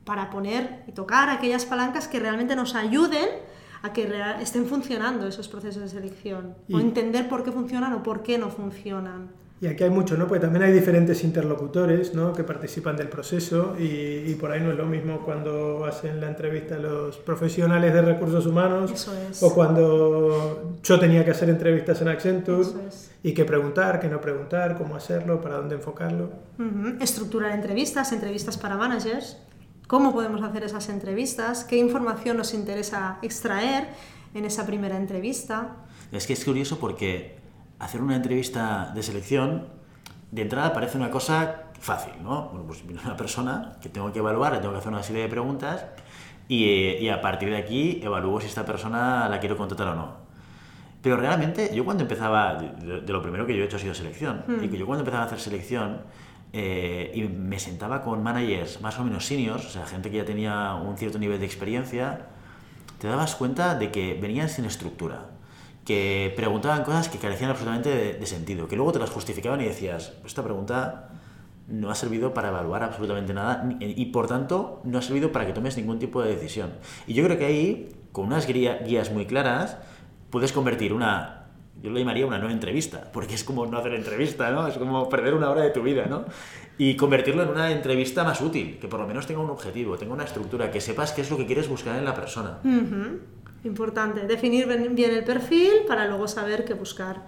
para 0.06 0.30
poner 0.30 0.86
y 0.88 0.94
tocar 0.94 1.30
aquellas 1.30 1.66
palancas 1.66 2.08
que 2.08 2.22
realmente 2.22 2.56
nos 2.56 2.74
ayuden 2.74 3.28
a 3.84 3.92
que 3.92 4.10
estén 4.42 4.66
funcionando 4.66 5.28
esos 5.28 5.48
procesos 5.48 5.84
de 5.84 5.90
selección 5.90 6.56
y, 6.68 6.74
o 6.74 6.80
entender 6.80 7.28
por 7.28 7.44
qué 7.44 7.52
funcionan 7.52 7.94
o 7.94 8.02
por 8.02 8.24
qué 8.24 8.38
no 8.38 8.50
funcionan. 8.50 9.30
Y 9.60 9.68
aquí 9.68 9.84
hay 9.84 9.90
mucho, 9.90 10.18
¿no? 10.18 10.28
Porque 10.28 10.42
también 10.42 10.64
hay 10.64 10.74
diferentes 10.74 11.24
interlocutores, 11.24 12.14
¿no? 12.14 12.34
Que 12.34 12.44
participan 12.44 12.98
del 12.98 13.08
proceso 13.08 13.76
y, 13.80 13.84
y 14.30 14.36
por 14.40 14.52
ahí 14.52 14.60
no 14.62 14.72
es 14.72 14.78
lo 14.78 14.86
mismo 14.86 15.20
cuando 15.24 15.86
hacen 15.86 16.20
la 16.20 16.28
entrevista 16.28 16.76
a 16.76 16.80
los 16.80 17.18
profesionales 17.18 17.94
de 17.94 18.02
recursos 18.02 18.46
humanos 18.46 18.92
es. 18.92 19.42
o 19.42 19.54
cuando 19.54 20.78
yo 20.84 21.00
tenía 21.00 21.24
que 21.24 21.32
hacer 21.32 21.50
entrevistas 21.50 22.02
en 22.02 22.08
Accenture 22.10 22.68
es. 22.90 23.12
y 23.22 23.34
qué 23.34 23.46
preguntar, 23.46 24.02
qué 24.02 24.10
no 24.10 24.20
preguntar, 24.20 24.78
cómo 24.78 24.96
hacerlo, 24.98 25.40
para 25.40 25.56
dónde 25.58 25.76
enfocarlo. 25.76 26.30
Uh 26.58 26.64
-huh. 26.64 27.02
Estructurar 27.02 27.52
entrevistas, 27.52 28.12
entrevistas 28.12 28.58
para 28.58 28.76
managers, 28.76 29.38
cómo 29.88 30.14
podemos 30.14 30.42
hacer 30.42 30.64
esas 30.64 30.90
entrevistas, 30.90 31.64
qué 31.64 31.78
información 31.78 32.38
nos 32.38 32.54
interesa 32.54 33.18
extraer 33.22 33.90
en 34.34 34.46
esa 34.46 34.66
primera 34.66 34.98
entrevista. 34.98 35.76
Es 36.12 36.26
que 36.28 36.34
es 36.34 36.44
curioso 36.46 36.80
porque 36.80 37.38
hacer 37.80 38.02
una 38.02 38.16
entrevista 38.16 38.92
de 38.96 39.04
selección 39.04 39.68
de 40.32 40.42
entrada 40.42 40.74
parece 40.74 40.98
una 40.98 41.12
cosa 41.12 41.64
fácil, 41.80 42.14
¿no? 42.24 42.50
Bueno, 42.50 42.66
pues 42.66 42.86
viene 42.88 43.02
una 43.04 43.18
persona 43.18 43.74
que 43.82 43.90
tengo 43.90 44.12
que 44.12 44.20
evaluar, 44.20 44.54
le 44.54 44.60
tengo 44.60 44.72
que 44.74 44.80
hacer 44.80 44.92
una 44.92 45.04
serie 45.04 45.24
de 45.24 45.28
preguntas 45.30 45.86
y, 46.48 46.64
y 46.66 47.10
a 47.10 47.22
partir 47.22 47.50
de 47.50 47.58
aquí 47.58 48.00
evalúo 48.02 48.40
si 48.42 48.48
esta 48.48 48.66
persona 48.66 49.28
la 49.30 49.40
quiero 49.40 49.58
contratar 49.58 49.90
o 49.90 49.96
no. 49.96 50.24
Pero 51.02 51.18
realmente 51.18 51.70
yo 51.76 51.84
cuando 51.84 52.04
empezaba, 52.04 52.56
de, 52.56 53.02
de 53.02 53.14
lo 53.14 53.22
primero 53.22 53.46
que 53.46 53.56
yo 53.56 53.64
he 53.64 53.66
hecho 53.66 53.76
ha 53.76 53.80
sido 53.80 53.94
selección, 53.94 54.44
Hmm. 54.48 54.64
y 54.64 54.70
que 54.70 54.78
yo 54.78 54.86
cuando 54.86 55.02
empezaba 55.02 55.24
a 55.24 55.26
hacer 55.28 55.40
selección, 55.42 56.02
eh, 56.54 57.12
y 57.16 57.24
me 57.24 57.60
sentaba 57.60 58.02
con 58.02 58.24
managers 58.24 58.80
más 58.82 58.98
o 59.00 59.04
menos 59.04 59.26
seniors, 59.26 59.66
o 59.66 59.70
sea, 59.70 59.86
gente 59.86 60.10
que 60.12 60.18
ya 60.18 60.26
tenía 60.26 60.76
un 60.76 60.98
cierto 60.98 61.20
nivel 61.20 61.40
de 61.40 61.46
experiencia, 61.46 62.28
te 63.00 63.08
dabas 63.08 63.36
cuenta 63.36 63.76
de 63.76 63.92
que 63.92 64.14
venían 64.14 64.50
sin 64.50 64.66
estructura, 64.66 65.32
que 65.84 66.32
preguntaban 66.36 66.84
cosas 66.84 67.10
que 67.10 67.18
carecían 67.18 67.50
absolutamente 67.50 67.90
de, 67.90 68.14
de 68.14 68.26
sentido, 68.26 68.68
que 68.68 68.76
luego 68.76 68.92
te 68.92 69.00
las 69.00 69.10
justificaban 69.10 69.60
y 69.62 69.66
decías, 69.66 70.14
esta 70.26 70.44
pregunta 70.44 71.10
no 71.68 71.90
ha 71.90 71.96
servido 71.96 72.34
para 72.34 72.50
evaluar 72.50 72.84
absolutamente 72.84 73.34
nada 73.34 73.68
y 73.80 74.06
por 74.08 74.28
tanto 74.28 74.82
no 74.84 74.98
ha 74.98 75.02
servido 75.02 75.32
para 75.32 75.46
que 75.46 75.54
tomes 75.54 75.78
ningún 75.78 76.00
tipo 76.00 76.22
de 76.22 76.36
decisión. 76.36 76.74
Y 77.08 77.14
yo 77.14 77.24
creo 77.24 77.38
que 77.38 77.46
ahí, 77.46 77.90
con 78.12 78.26
unas 78.26 78.48
guías 78.48 79.12
muy 79.12 79.26
claras, 79.26 79.78
puedes 80.30 80.52
convertir 80.52 80.94
una 80.94 81.43
yo 81.84 81.90
lo 81.90 82.00
llamaría 82.00 82.26
una 82.26 82.40
no 82.40 82.50
entrevista, 82.50 83.12
porque 83.12 83.36
es 83.36 83.44
como 83.44 83.66
no 83.66 83.78
hacer 83.78 83.94
entrevista, 83.94 84.50
¿no? 84.52 84.66
Es 84.68 84.78
como 84.78 85.10
perder 85.10 85.34
una 85.34 85.50
hora 85.50 85.64
de 85.64 85.70
tu 85.70 85.84
vida, 85.84 86.06
¿no? 86.06 86.24
Y 86.78 86.96
convertirlo 86.96 87.44
en 87.44 87.50
una 87.50 87.72
entrevista 87.72 88.24
más 88.24 88.40
útil, 88.40 88.80
que 88.80 88.88
por 88.88 89.02
lo 89.02 89.06
menos 89.06 89.28
tenga 89.28 89.42
un 89.42 89.50
objetivo, 89.50 89.98
tenga 89.98 90.14
una 90.14 90.24
estructura, 90.24 90.72
que 90.72 90.80
sepas 90.80 91.12
qué 91.12 91.22
es 91.22 91.30
lo 91.30 91.36
que 91.36 91.46
quieres 91.46 91.68
buscar 91.68 91.98
en 91.98 92.06
la 92.06 92.16
persona. 92.16 92.60
Uh 92.64 92.68
-huh. 92.70 93.20
Importante, 93.66 94.26
definir 94.26 94.66
bien 94.66 95.12
el 95.12 95.26
perfil 95.26 95.84
para 95.86 96.08
luego 96.08 96.26
saber 96.28 96.64
qué 96.64 96.74
buscar. 96.74 97.22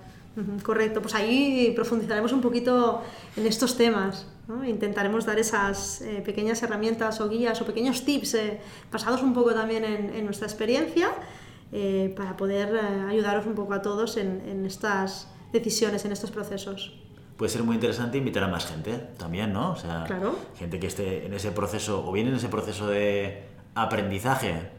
Correcto, 0.64 1.02
pues 1.02 1.16
ahí 1.16 1.72
profundizaremos 1.76 2.34
un 2.34 2.42
poquito 2.42 3.02
en 3.38 3.46
estos 3.46 3.78
temas. 3.78 4.28
¿no? 4.50 4.66
Intentaremos 4.66 5.26
dar 5.26 5.40
esas 5.40 6.02
eh, 6.02 6.22
pequeñas 6.26 6.62
herramientas 6.62 7.22
o 7.22 7.30
guías 7.30 7.62
o 7.62 7.66
pequeños 7.66 8.04
tips 8.04 8.34
eh, 8.34 8.60
basados 8.92 9.24
un 9.24 9.34
poco 9.34 9.54
también 9.54 9.86
en, 9.86 10.14
en 10.14 10.26
nuestra 10.26 10.46
experiencia 10.46 11.10
eh, 11.72 12.14
para 12.16 12.38
poder 12.38 12.76
eh, 12.76 13.06
ayudaros 13.10 13.46
un 13.46 13.56
poco 13.56 13.74
a 13.74 13.82
todos 13.82 14.18
en, 14.18 14.42
en, 14.48 14.66
estas 14.66 15.28
decisiones, 15.52 16.06
en 16.06 16.12
estos 16.12 16.32
procesos. 16.32 16.94
Puede 17.38 17.52
ser 17.52 17.64
muy 17.64 17.76
interesante 17.76 18.18
invitar 18.18 18.44
a 18.44 18.48
más 18.48 18.66
gente 18.66 18.94
también, 19.18 19.52
¿no? 19.52 19.72
O 19.72 19.76
sea, 19.76 20.06
claro. 20.06 20.36
gente 20.58 20.80
que 20.80 20.88
esté 20.88 21.26
en 21.26 21.34
ese 21.34 21.52
proceso, 21.52 22.08
o 22.08 22.12
bien 22.12 22.28
en 22.28 22.36
ese 22.36 22.48
proceso 22.48 22.88
de 22.88 23.44
aprendizaje, 23.74 24.70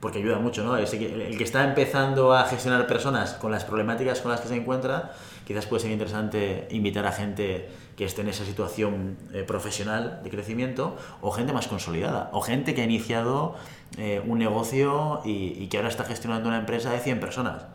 porque 0.00 0.18
ayuda 0.18 0.38
mucho, 0.38 0.64
¿no? 0.64 0.76
El 0.76 0.86
que 0.88 1.44
está 1.44 1.64
empezando 1.64 2.34
a 2.34 2.44
gestionar 2.44 2.86
personas 2.86 3.34
con 3.34 3.50
las 3.50 3.64
problemáticas 3.64 4.20
con 4.20 4.30
las 4.30 4.40
que 4.40 4.48
se 4.48 4.56
encuentra, 4.56 5.12
quizás 5.46 5.66
puede 5.66 5.82
ser 5.82 5.90
interesante 5.90 6.68
invitar 6.70 7.06
a 7.06 7.12
gente 7.12 7.68
que 8.00 8.06
esté 8.06 8.22
en 8.22 8.28
esa 8.28 8.46
situación 8.46 9.18
eh, 9.34 9.42
profesional 9.42 10.22
de 10.24 10.30
crecimiento, 10.30 10.96
o 11.20 11.32
gente 11.32 11.52
más 11.52 11.68
consolidada, 11.68 12.30
o 12.32 12.40
gente 12.40 12.74
que 12.74 12.80
ha 12.80 12.84
iniciado 12.84 13.56
eh, 13.98 14.22
un 14.26 14.38
negocio 14.38 15.20
y, 15.22 15.52
y, 15.58 15.66
que 15.66 15.76
ahora 15.76 15.90
está 15.90 16.04
gestionando 16.04 16.48
una 16.48 16.56
empresa 16.56 16.90
de 16.92 16.98
100 16.98 17.20
personas. 17.20 17.66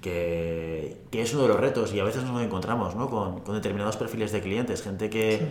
Que, 0.00 0.98
que, 1.10 1.22
es 1.22 1.34
uno 1.34 1.42
de 1.42 1.48
los 1.48 1.58
retos 1.58 1.92
y 1.92 1.98
a 1.98 2.04
veces 2.04 2.22
nos 2.22 2.40
encontramos 2.40 2.94
¿no? 2.94 3.10
con, 3.10 3.40
con, 3.40 3.56
determinados 3.56 3.96
perfiles 3.96 4.30
de 4.30 4.42
clientes, 4.42 4.80
gente 4.80 5.10
que 5.10 5.38
sí. 5.38 5.44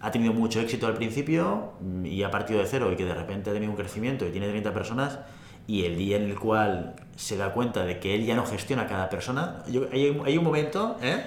ha 0.00 0.10
tenido 0.10 0.32
mucho 0.32 0.58
éxito 0.58 0.88
al 0.88 0.94
principio 0.94 1.74
y 2.02 2.24
ha 2.24 2.32
partido 2.32 2.58
de 2.58 2.66
cero 2.66 2.90
y 2.90 2.96
que 2.96 3.04
de 3.04 3.14
repente 3.14 3.50
ha 3.50 3.52
tenido 3.52 3.70
un 3.70 3.78
crecimiento 3.78 4.26
y 4.26 4.32
tiene 4.32 4.48
30 4.48 4.74
personas 4.74 5.20
y 5.68 5.84
el 5.84 5.96
día 5.96 6.16
en 6.16 6.24
el 6.24 6.36
cual 6.36 6.96
se 7.14 7.36
da 7.36 7.52
cuenta 7.52 7.84
de 7.84 8.00
que 8.00 8.16
él 8.16 8.26
ya 8.26 8.34
no 8.34 8.44
gestiona 8.44 8.82
a 8.82 8.86
cada 8.88 9.08
persona, 9.08 9.62
yo, 9.70 9.86
hay, 9.92 10.20
hay, 10.24 10.36
un 10.36 10.42
momento... 10.42 10.96
¿eh? 11.00 11.22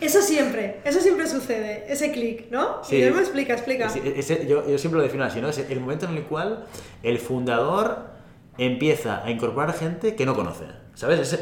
Eso 0.00 0.20
siempre, 0.20 0.80
eso 0.84 1.00
siempre 1.00 1.26
sucede, 1.26 1.84
ese 1.88 2.12
clic, 2.12 2.50
¿no? 2.50 2.84
Sí. 2.84 3.02
Y 3.02 3.10
me 3.10 3.20
explica, 3.20 3.54
explica. 3.54 3.88
Yo, 3.94 4.68
yo, 4.68 4.78
siempre 4.78 4.98
lo 4.98 5.02
defino 5.02 5.24
así, 5.24 5.40
¿no? 5.40 5.48
Es 5.48 5.58
el 5.58 5.80
momento 5.80 6.06
en 6.06 6.16
el 6.16 6.24
cual 6.24 6.66
el 7.02 7.18
fundador 7.18 8.10
empieza 8.58 9.24
a 9.24 9.30
incorporar 9.30 9.72
gente 9.72 10.14
que 10.14 10.26
no 10.26 10.34
conoce, 10.34 10.66
¿sabes? 10.94 11.38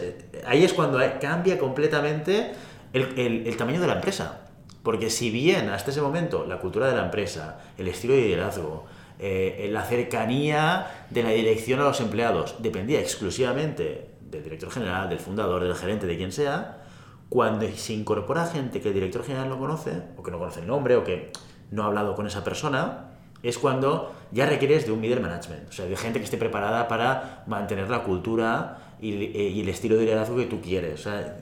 Ahí 0.46 0.64
es 0.64 0.72
cuando 0.72 1.00
cambia 1.20 1.58
completamente 1.58 2.52
el, 2.92 3.18
el, 3.18 3.46
el, 3.46 3.56
tamaño 3.56 3.80
de 3.80 3.86
la 3.88 3.94
empresa. 3.94 4.42
Porque 4.82 5.10
si 5.10 5.30
bien 5.30 5.68
hasta 5.70 5.90
ese 5.90 6.00
momento 6.00 6.44
la 6.46 6.58
cultura 6.58 6.88
de 6.88 6.96
la 6.96 7.04
empresa, 7.04 7.58
el 7.78 7.88
estilo 7.88 8.14
de 8.14 8.22
liderazgo, 8.22 8.86
eh, 9.18 9.68
la 9.70 9.84
cercanía 9.84 11.06
de 11.10 11.22
la 11.22 11.30
dirección 11.30 11.78
a 11.80 11.84
los 11.84 12.00
empleados 12.00 12.56
dependía 12.58 13.00
exclusivamente 13.00 14.08
del 14.20 14.42
director 14.42 14.70
general, 14.70 15.08
del 15.08 15.20
fundador, 15.20 15.62
del 15.62 15.76
gerente, 15.76 16.06
de 16.06 16.16
quien 16.16 16.32
sea, 16.32 16.81
cuando 17.32 17.66
se 17.74 17.94
incorpora 17.94 18.44
gente 18.44 18.82
que 18.82 18.88
el 18.88 18.94
director 18.94 19.24
general 19.24 19.48
no 19.48 19.58
conoce, 19.58 20.02
o 20.18 20.22
que 20.22 20.30
no 20.30 20.38
conoce 20.38 20.60
el 20.60 20.66
nombre, 20.66 20.96
o 20.96 21.02
que 21.02 21.32
no 21.70 21.82
ha 21.82 21.86
hablado 21.86 22.14
con 22.14 22.26
esa 22.26 22.44
persona, 22.44 23.06
es 23.42 23.56
cuando 23.56 24.14
ya 24.32 24.44
requieres 24.44 24.84
de 24.84 24.92
un 24.92 25.00
middle 25.00 25.20
management, 25.20 25.66
o 25.70 25.72
sea, 25.72 25.86
de 25.86 25.96
gente 25.96 26.18
que 26.18 26.26
esté 26.26 26.36
preparada 26.36 26.88
para 26.88 27.42
mantener 27.46 27.88
la 27.88 28.02
cultura 28.02 28.96
y, 29.00 29.14
y 29.14 29.62
el 29.62 29.68
estilo 29.70 29.96
de 29.96 30.04
liderazgo 30.04 30.36
que 30.36 30.44
tú 30.44 30.60
quieres. 30.60 31.00
O 31.00 31.02
sea, 31.04 31.38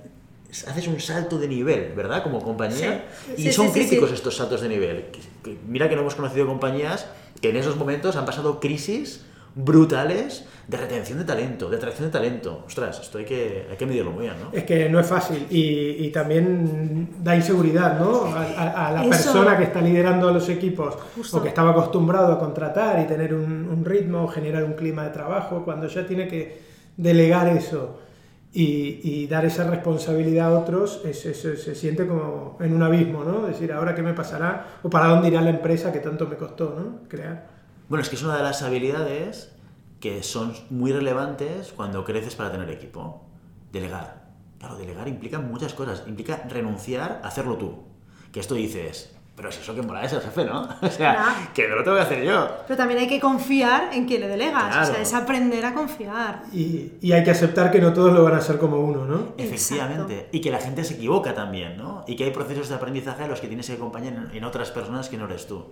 haces 0.68 0.86
un 0.86 1.00
salto 1.00 1.40
de 1.40 1.48
nivel, 1.48 1.92
¿verdad? 1.96 2.22
Como 2.22 2.40
compañía. 2.40 3.06
Sí. 3.26 3.32
Y 3.38 3.42
Sí, 3.46 3.52
son 3.52 3.66
sí, 3.66 3.72
críticos 3.72 4.12
estos 4.12 4.36
saltos 4.36 4.60
de 4.60 4.68
nivel. 4.68 5.06
Mira 5.66 5.88
que 5.88 5.96
no 5.96 6.02
hemos 6.02 6.14
conocido 6.14 6.46
compañías 6.46 7.08
que 7.42 7.50
en 7.50 7.56
esos 7.56 7.74
momentos 7.74 8.14
han 8.14 8.26
pasado 8.26 8.60
crisis 8.60 9.26
brutales 9.54 10.44
de 10.68 10.76
retención 10.76 11.18
de 11.18 11.24
talento, 11.24 11.68
de 11.68 11.76
atracción 11.76 12.08
de 12.08 12.12
talento. 12.12 12.62
Ostras, 12.66 13.00
esto 13.00 13.18
hay 13.18 13.24
que, 13.24 13.66
hay 13.70 13.76
que 13.76 13.86
medirlo 13.86 14.12
muy 14.12 14.22
bien, 14.22 14.34
¿no? 14.40 14.56
Es 14.56 14.64
que 14.64 14.88
no 14.88 15.00
es 15.00 15.06
fácil 15.06 15.46
y, 15.50 16.04
y 16.06 16.10
también 16.10 17.08
da 17.22 17.34
inseguridad, 17.34 17.98
¿no? 17.98 18.26
A, 18.26 18.42
a- 18.42 18.86
a 18.88 18.92
la 18.92 19.00
Eso. 19.02 19.10
persona 19.10 19.56
que 19.56 19.64
está 19.64 19.80
liderando 19.80 20.30
los 20.32 20.48
equipos 20.48 20.96
Justo. 21.16 21.38
o 21.38 21.42
que 21.42 21.48
estaba 21.48 21.70
acostumbrado 21.70 22.32
a 22.32 22.38
contratar 22.38 23.00
y 23.00 23.06
tener 23.06 23.34
un, 23.34 23.68
un 23.68 23.84
ritmo, 23.84 24.28
generar 24.28 24.62
un 24.64 24.74
clima 24.74 25.04
de 25.04 25.10
trabajo, 25.10 25.62
cuando 25.64 25.88
ya 25.88 26.06
tiene 26.06 26.28
que 26.28 26.60
delegar 26.96 27.48
eso 27.48 27.98
y, 28.52 29.00
y 29.02 29.26
dar 29.26 29.44
esa 29.44 29.68
responsabilidad 29.68 30.52
a 30.54 30.58
otros, 30.60 31.02
es- 31.04 31.26
es- 31.26 31.62
se 31.62 31.74
siente 31.74 32.06
como 32.06 32.56
en 32.60 32.72
un 32.72 32.82
abismo, 32.82 33.24
¿no? 33.24 33.46
Decir, 33.46 33.72
¿ahora 33.72 33.94
qué 33.94 34.02
me 34.02 34.12
pasará? 34.14 34.78
¿O 34.84 34.90
para 34.90 35.06
dónde 35.08 35.28
irá 35.28 35.40
la 35.40 35.50
empresa 35.50 35.92
que 35.92 35.98
tanto 36.00 36.26
me 36.28 36.36
costó, 36.36 36.74
¿no? 36.78 37.08
Crear. 37.08 37.59
Bueno, 37.90 38.04
es 38.04 38.08
que 38.08 38.14
es 38.14 38.22
una 38.22 38.36
de 38.36 38.44
las 38.44 38.62
habilidades 38.62 39.50
que 39.98 40.22
son 40.22 40.54
muy 40.70 40.92
relevantes 40.92 41.72
cuando 41.74 42.04
creces 42.04 42.36
para 42.36 42.52
tener 42.52 42.70
equipo. 42.70 43.26
Delegar. 43.72 44.30
Claro, 44.60 44.76
delegar 44.76 45.08
implica 45.08 45.40
muchas 45.40 45.74
cosas. 45.74 46.04
Implica 46.06 46.36
renunciar 46.48 47.20
a 47.24 47.26
hacerlo 47.26 47.56
tú. 47.58 47.82
Que 48.30 48.38
esto 48.38 48.54
dices, 48.54 49.16
pero 49.40 49.50
si 49.52 49.60
eso 49.62 49.74
que 49.74 49.80
mola 49.82 50.04
es 50.04 50.12
el 50.12 50.20
jefe, 50.20 50.44
¿no? 50.44 50.68
O 50.82 50.88
sea, 50.90 51.14
Claro. 51.14 51.30
que 51.54 51.66
no 51.68 51.76
lo 51.76 51.82
tengo 51.84 51.96
que 51.96 52.02
hacer 52.02 52.22
yo. 52.24 52.48
Pero 52.66 52.76
también 52.76 53.00
hay 53.00 53.08
que 53.08 53.18
confiar 53.18 53.90
en 53.92 54.06
quien 54.06 54.20
le 54.20 54.28
delegas. 54.28 54.64
O 54.66 54.68
Claro. 54.70 54.86
sea, 54.92 55.00
es 55.02 55.14
aprender 55.14 55.64
a 55.64 55.72
confiar. 55.72 56.42
Y, 56.52 56.92
y 57.00 57.12
hay 57.12 57.24
que 57.24 57.30
aceptar 57.30 57.70
que 57.70 57.80
no 57.80 57.92
todos 57.92 58.12
lo 58.12 58.22
van 58.24 58.34
a 58.34 58.38
hacer 58.38 58.58
como 58.58 58.78
uno, 58.80 59.04
¿no? 59.06 59.34
Efectivamente. 59.38 60.28
Y 60.32 60.40
que 60.40 60.50
la 60.50 60.58
gente 60.58 60.84
se 60.84 60.94
equivoca 60.94 61.34
también, 61.34 61.76
¿no? 61.76 62.04
Y 62.06 62.16
que 62.16 62.24
hay 62.24 62.30
procesos 62.30 62.68
de 62.68 62.74
aprendizaje 62.74 63.24
a 63.24 63.26
los 63.28 63.40
que 63.40 63.46
tienes 63.46 63.66
que 63.66 63.72
acompañar 63.74 64.12
en, 64.12 64.36
en 64.36 64.44
otras 64.44 64.70
personas 64.70 65.08
que 65.08 65.16
no 65.16 65.24
eres 65.26 65.46
tú. 65.46 65.64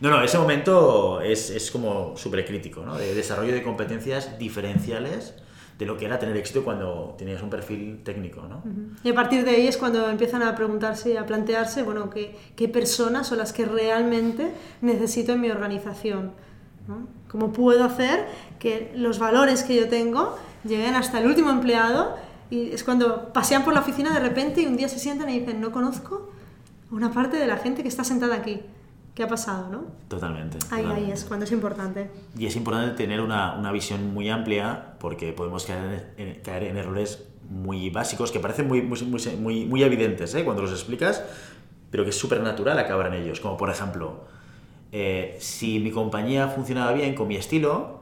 No, 0.00 0.10
no, 0.10 0.22
ese 0.22 0.38
momento 0.38 1.20
es, 1.20 1.50
es 1.50 1.70
como 1.70 2.16
súper 2.16 2.44
crítico, 2.44 2.82
¿no? 2.84 2.96
De 2.96 3.14
desarrollo 3.14 3.52
de 3.52 3.62
competencias 3.62 4.38
diferenciales 4.38 5.34
de 5.78 5.86
lo 5.86 5.96
que 5.96 6.04
era 6.04 6.18
tener 6.18 6.36
éxito 6.36 6.64
cuando 6.64 7.14
tenías 7.18 7.42
un 7.42 7.50
perfil 7.50 8.02
técnico, 8.04 8.42
¿no? 8.42 8.62
Y 9.02 9.10
a 9.10 9.14
partir 9.14 9.44
de 9.44 9.50
ahí 9.52 9.66
es 9.66 9.76
cuando 9.76 10.08
empiezan 10.08 10.42
a 10.42 10.54
preguntarse 10.54 11.18
a 11.18 11.26
plantearse, 11.26 11.82
bueno, 11.82 12.10
qué, 12.10 12.68
personas 12.68 13.26
son 13.26 13.38
las 13.38 13.52
que 13.52 13.64
realmente 13.64 14.52
necesito 14.80 15.32
en 15.32 15.40
mi 15.40 15.50
organización. 15.50 16.32
¿no? 16.86 17.06
¿Cómo 17.28 17.52
puedo 17.52 17.84
hacer 17.84 18.26
que 18.58 18.92
los 18.94 19.18
valores 19.18 19.62
que 19.62 19.76
yo 19.76 19.88
tengo 19.88 20.36
lleguen 20.64 20.94
hasta 20.94 21.20
el 21.20 21.26
último 21.26 21.50
empleado? 21.50 22.14
Y 22.50 22.70
es 22.70 22.84
cuando 22.84 23.32
pasean 23.32 23.64
por 23.64 23.72
la 23.72 23.80
oficina 23.80 24.12
de 24.12 24.20
repente 24.20 24.60
y 24.62 24.66
un 24.66 24.76
día 24.76 24.88
se 24.88 24.98
sientan 24.98 25.30
y 25.30 25.40
dicen, 25.40 25.60
no 25.60 25.72
conozco 25.72 26.30
una 26.90 27.10
parte 27.10 27.38
de 27.38 27.46
la 27.46 27.56
gente 27.56 27.82
que 27.82 27.88
está 27.88 28.04
sentada 28.04 28.36
aquí. 28.36 28.60
¿Qué 29.14 29.22
ha 29.24 29.28
pasado, 29.28 29.68
no? 29.70 29.84
Totalmente. 30.08 30.58
Ahí, 30.70 30.86
ahí 30.86 31.10
es 31.10 31.24
cuando 31.24 31.44
es 31.44 31.52
importante. 31.52 32.10
Y 32.38 32.46
es 32.46 32.56
importante 32.56 32.96
tener 32.96 33.20
una, 33.20 33.54
una 33.58 33.70
visión 33.70 34.12
muy 34.14 34.30
amplia 34.30 34.94
porque 34.98 35.32
podemos 35.32 35.64
caer 35.66 36.12
en, 36.16 36.28
en- 36.28 36.40
caer 36.40 36.62
en 36.64 36.78
errores 36.78 37.24
muy 37.50 37.90
básicos 37.90 38.32
que 38.32 38.40
parecen 38.40 38.68
muy, 38.68 38.80
muy, 38.80 39.02
muy, 39.02 39.20
muy, 39.38 39.64
muy 39.66 39.82
evidentes 39.82 40.34
¿eh? 40.34 40.44
cuando 40.44 40.62
los 40.62 40.70
explicas, 40.70 41.22
pero 41.90 42.04
que 42.04 42.10
es 42.10 42.16
súper 42.18 42.40
natural 42.40 42.78
acabar 42.78 43.08
en 43.08 43.14
ellos. 43.22 43.40
Como 43.40 43.58
por 43.58 43.68
ejemplo, 43.68 44.24
eh, 44.92 45.36
si 45.40 45.78
mi 45.78 45.90
compañía 45.90 46.48
funcionaba 46.48 46.92
bien 46.92 47.14
con 47.14 47.28
mi 47.28 47.36
estilo, 47.36 48.00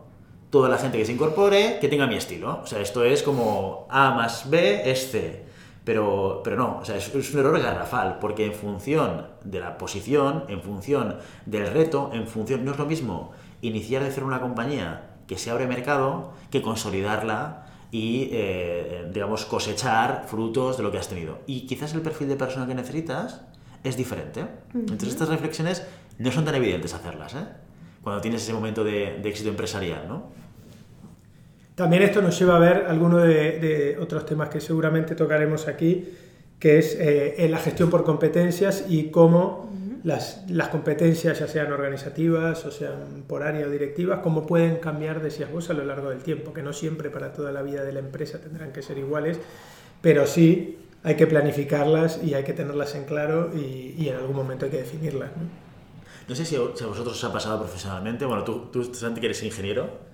toda 0.50 0.69
la 0.69 0.79
gente 0.79 0.97
que 0.99 1.04
se 1.04 1.13
incorpore, 1.13 1.78
que 1.80 1.89
tenga 1.89 2.06
mi 2.06 2.15
estilo. 2.15 2.61
O 2.63 2.67
sea, 2.67 2.80
esto 2.80 3.02
es 3.04 3.25
como 3.25 3.89
A 3.91 4.13
más 4.15 4.49
B 4.49 4.89
es 4.89 5.11
C. 5.11 5.45
Pero, 5.84 6.43
pero 6.45 6.56
no, 6.56 6.78
o 6.78 6.84
sea, 6.84 6.97
es, 6.97 7.14
es 7.14 7.32
un 7.32 7.40
error 7.40 7.60
garrafal, 7.60 8.19
porque 8.21 8.47
en 8.47 8.52
función 8.52 9.26
de 9.45 9.60
la 9.60 9.78
posición, 9.78 10.45
en 10.49 10.60
función 10.60 11.16
del 11.47 11.66
reto, 11.69 12.10
en 12.12 12.26
función, 12.26 12.64
no 12.64 12.73
es 12.73 12.78
lo 12.78 12.86
mismo 12.86 13.32
iniciar 13.62 14.02
de 14.02 14.10
cero 14.10 14.26
una 14.26 14.40
compañía 14.40 15.10
que 15.26 15.38
se 15.38 15.50
abre 15.50 15.66
mercado 15.66 16.32
que 16.50 16.60
consolidarla 16.60 17.66
y, 17.90 18.28
eh, 18.32 19.08
digamos, 19.12 19.45
cosechar 19.47 20.25
frutos 20.26 20.76
de 20.76 20.82
lo 20.82 20.90
que 20.90 20.99
has 20.99 21.08
tenido. 21.08 21.38
Y 21.47 21.66
quizás 21.66 21.95
el 21.95 22.02
perfil 22.02 22.28
de 22.28 22.36
persona 22.36 22.66
que 22.66 22.75
necesitas 22.75 23.43
es 23.82 23.97
diferente. 23.97 24.47
Entonces 24.75 25.08
estas 25.08 25.28
reflexiones 25.28 25.86
no 26.19 26.30
son 26.30 26.45
tan 26.45 26.54
evidentes 26.54 26.95
hacerlas, 26.95 27.34
¿eh? 27.34 27.47
Cuando 28.02 28.21
tienes 28.21 28.43
ese 28.43 28.52
momento 28.52 28.84
de, 28.84 29.19
de 29.23 29.28
éxito 29.28 29.50
empresarial, 29.50 30.08
¿no? 30.08 30.30
También 31.80 32.02
esto 32.02 32.21
nos 32.21 32.38
lleva 32.38 32.56
a 32.56 32.58
ver 32.58 32.84
algunos 32.88 33.23
de, 33.23 33.58
de 33.58 33.97
otros 33.99 34.26
temas 34.26 34.50
que 34.50 34.60
seguramente 34.60 35.14
tocaremos 35.14 35.66
aquí, 35.66 36.10
que 36.58 36.76
es 36.76 36.95
eh, 36.95 37.36
en 37.38 37.50
la 37.50 37.56
gestión 37.56 37.88
por 37.88 38.04
competencias 38.04 38.84
y 38.86 39.04
cómo 39.04 39.73
las, 40.04 40.45
las 40.50 40.69
competencias, 40.69 41.38
ya 41.38 41.49
sean 41.49 41.73
organizativas 41.73 42.66
o 42.66 42.71
sean 42.71 43.25
por 43.26 43.43
área 43.43 43.66
o 43.66 43.71
directivas, 43.71 44.21
cómo 44.23 44.47
pueden 44.47 44.76
cambiar, 44.76 45.23
decías 45.23 45.50
vos, 45.50 45.71
a 45.71 45.73
lo 45.73 45.86
largo 45.86 46.10
del 46.10 46.19
tiempo, 46.19 46.52
que 46.52 46.62
no 46.62 46.75
siempre 46.75 47.08
para 47.08 47.32
toda 47.32 47.50
la 47.50 47.62
vida 47.62 47.82
de 47.82 47.95
la 47.95 48.00
empresa 48.00 48.43
tendrán 48.43 48.73
que 48.73 48.82
ser 48.82 48.99
iguales, 48.99 49.40
pero 50.02 50.26
sí 50.26 50.80
hay 51.02 51.14
que 51.14 51.26
planificarlas 51.26 52.21
y 52.23 52.34
hay 52.34 52.45
que 52.45 52.52
tenerlas 52.52 52.95
en 52.95 53.04
claro 53.04 53.52
y, 53.56 53.95
y 53.97 54.10
en 54.10 54.16
algún 54.16 54.36
momento 54.36 54.66
hay 54.66 54.71
que 54.71 54.82
definirlas. 54.82 55.30
¿no? 55.34 55.45
No 56.28 56.34
sé 56.34 56.45
si 56.45 56.56
a, 56.56 56.60
si 56.75 56.84
a 56.84 56.88
vosotros 56.88 57.16
os 57.16 57.25
ha 57.25 57.32
pasado 57.32 57.58
profesionalmente. 57.58 58.26
Bueno, 58.26 58.45
tú, 58.45 58.66
tú 58.71 58.84
Santi, 58.84 59.19
que 59.19 59.28
eres 59.28 59.43
ingeniero. 59.43 60.09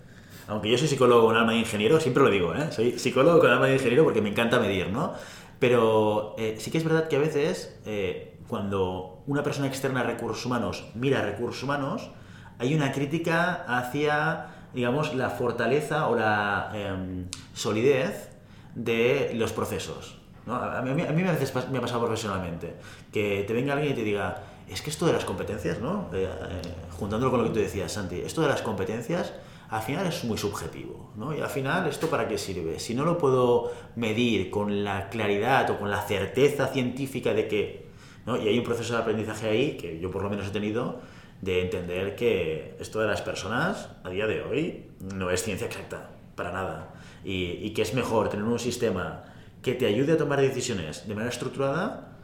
Aunque 0.48 0.70
yo 0.70 0.78
soy 0.78 0.88
psicólogo 0.88 1.26
con 1.26 1.36
alma 1.36 1.52
de 1.52 1.58
ingeniero, 1.58 1.98
siempre 2.00 2.22
lo 2.22 2.30
digo, 2.30 2.54
¿eh? 2.54 2.70
Soy 2.70 2.98
psicólogo 2.98 3.40
con 3.40 3.50
alma 3.50 3.66
de 3.66 3.74
ingeniero 3.74 4.04
porque 4.04 4.22
me 4.22 4.28
encanta 4.28 4.60
medir, 4.60 4.90
¿no? 4.90 5.14
Pero 5.58 6.34
eh, 6.38 6.56
sí 6.58 6.70
que 6.70 6.78
es 6.78 6.84
verdad 6.84 7.08
que 7.08 7.16
a 7.16 7.18
veces, 7.18 7.78
eh, 7.86 8.38
cuando 8.48 9.22
una 9.26 9.42
persona 9.42 9.66
externa 9.66 10.00
a 10.00 10.02
recursos 10.04 10.44
humanos 10.46 10.84
mira 10.94 11.22
recursos 11.22 11.62
humanos, 11.62 12.10
hay 12.58 12.74
una 12.74 12.92
crítica 12.92 13.64
hacia, 13.66 14.46
digamos, 14.72 15.14
la 15.14 15.30
fortaleza 15.30 16.08
o 16.08 16.16
la 16.16 16.70
em, 16.74 17.26
solidez 17.52 18.30
de 18.74 19.32
los 19.34 19.52
procesos. 19.52 20.18
A, 20.48 20.80
mí, 20.82 20.90
a 21.02 21.12
mí 21.12 21.22
a 21.22 21.32
veces 21.32 21.52
me 21.70 21.78
ha 21.78 21.80
pasado 21.80 22.04
profesionalmente 22.04 22.76
que 23.12 23.44
te 23.48 23.52
venga 23.52 23.72
alguien 23.72 23.92
y 23.92 23.96
te 23.96 24.04
diga, 24.04 24.42
es 24.68 24.80
que 24.80 24.90
esto 24.90 25.06
de 25.06 25.12
las 25.12 25.24
competencias, 25.24 25.80
¿no? 25.80 26.08
Eh, 26.12 26.24
eh, 26.24 26.62
juntándolo 26.98 27.30
con 27.30 27.40
lo 27.40 27.48
que 27.48 27.54
tú 27.54 27.60
decías, 27.60 27.92
Santi, 27.92 28.20
esto 28.20 28.42
de 28.42 28.48
las 28.48 28.62
competencias 28.62 29.32
al 29.68 29.82
final 29.82 30.06
es 30.06 30.24
muy 30.24 30.38
subjetivo, 30.38 31.12
¿no? 31.16 31.36
Y 31.36 31.40
al 31.40 31.48
final, 31.48 31.88
¿esto 31.88 32.08
para 32.08 32.28
qué 32.28 32.38
sirve? 32.38 32.78
Si 32.78 32.94
no 32.94 33.04
lo 33.04 33.18
puedo 33.18 33.72
medir 33.96 34.50
con 34.50 34.84
la 34.84 35.08
claridad 35.08 35.68
o 35.70 35.78
con 35.78 35.90
la 35.90 36.02
certeza 36.02 36.68
científica 36.68 37.34
de 37.34 37.48
que, 37.48 37.86
¿no? 38.26 38.36
Y 38.36 38.48
hay 38.48 38.58
un 38.58 38.64
proceso 38.64 38.94
de 38.94 39.00
aprendizaje 39.00 39.48
ahí, 39.48 39.76
que 39.76 39.98
yo 39.98 40.10
por 40.10 40.22
lo 40.22 40.30
menos 40.30 40.46
he 40.46 40.50
tenido, 40.50 41.00
de 41.42 41.62
entender 41.62 42.14
que 42.16 42.76
esto 42.78 43.00
de 43.00 43.08
las 43.08 43.22
personas, 43.22 43.88
a 44.04 44.10
día 44.10 44.26
de 44.26 44.42
hoy, 44.42 44.86
no 45.14 45.30
es 45.30 45.42
ciencia 45.42 45.66
exacta, 45.66 46.10
para 46.34 46.52
nada. 46.52 46.94
Y, 47.24 47.58
y 47.60 47.70
que 47.70 47.82
es 47.82 47.92
mejor 47.92 48.28
tener 48.28 48.44
un 48.44 48.58
sistema 48.58 49.24
que 49.62 49.74
te 49.74 49.86
ayude 49.86 50.12
a 50.12 50.16
tomar 50.16 50.40
decisiones 50.40 51.08
de 51.08 51.14
manera 51.14 51.32
estructurada, 51.32 52.16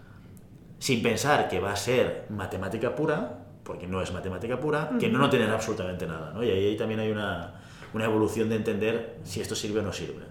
sin 0.78 1.02
pensar 1.02 1.48
que 1.48 1.61
va 1.61 1.72
a 1.72 1.76
ser 1.76 2.26
matemática 2.28 2.94
pura, 2.94 3.41
porque 3.62 3.87
no 3.87 4.03
es 4.03 4.12
matemática 4.12 4.59
pura, 4.59 4.90
que 4.98 5.09
no 5.09 5.18
no 5.18 5.31
tener 5.31 5.51
absolutamente 5.51 6.07
nada. 6.07 6.33
¿no? 6.35 6.42
Y 6.42 6.51
ahí 6.51 6.77
también 6.77 7.01
hay 7.01 7.11
una, 7.11 7.55
una 7.94 8.05
evolución 8.05 8.48
de 8.48 8.57
entender 8.57 9.18
si 9.25 9.40
esto 9.40 9.55
sirve 9.55 9.81
o 9.81 9.83
no 9.83 9.92
sirve. 9.92 10.25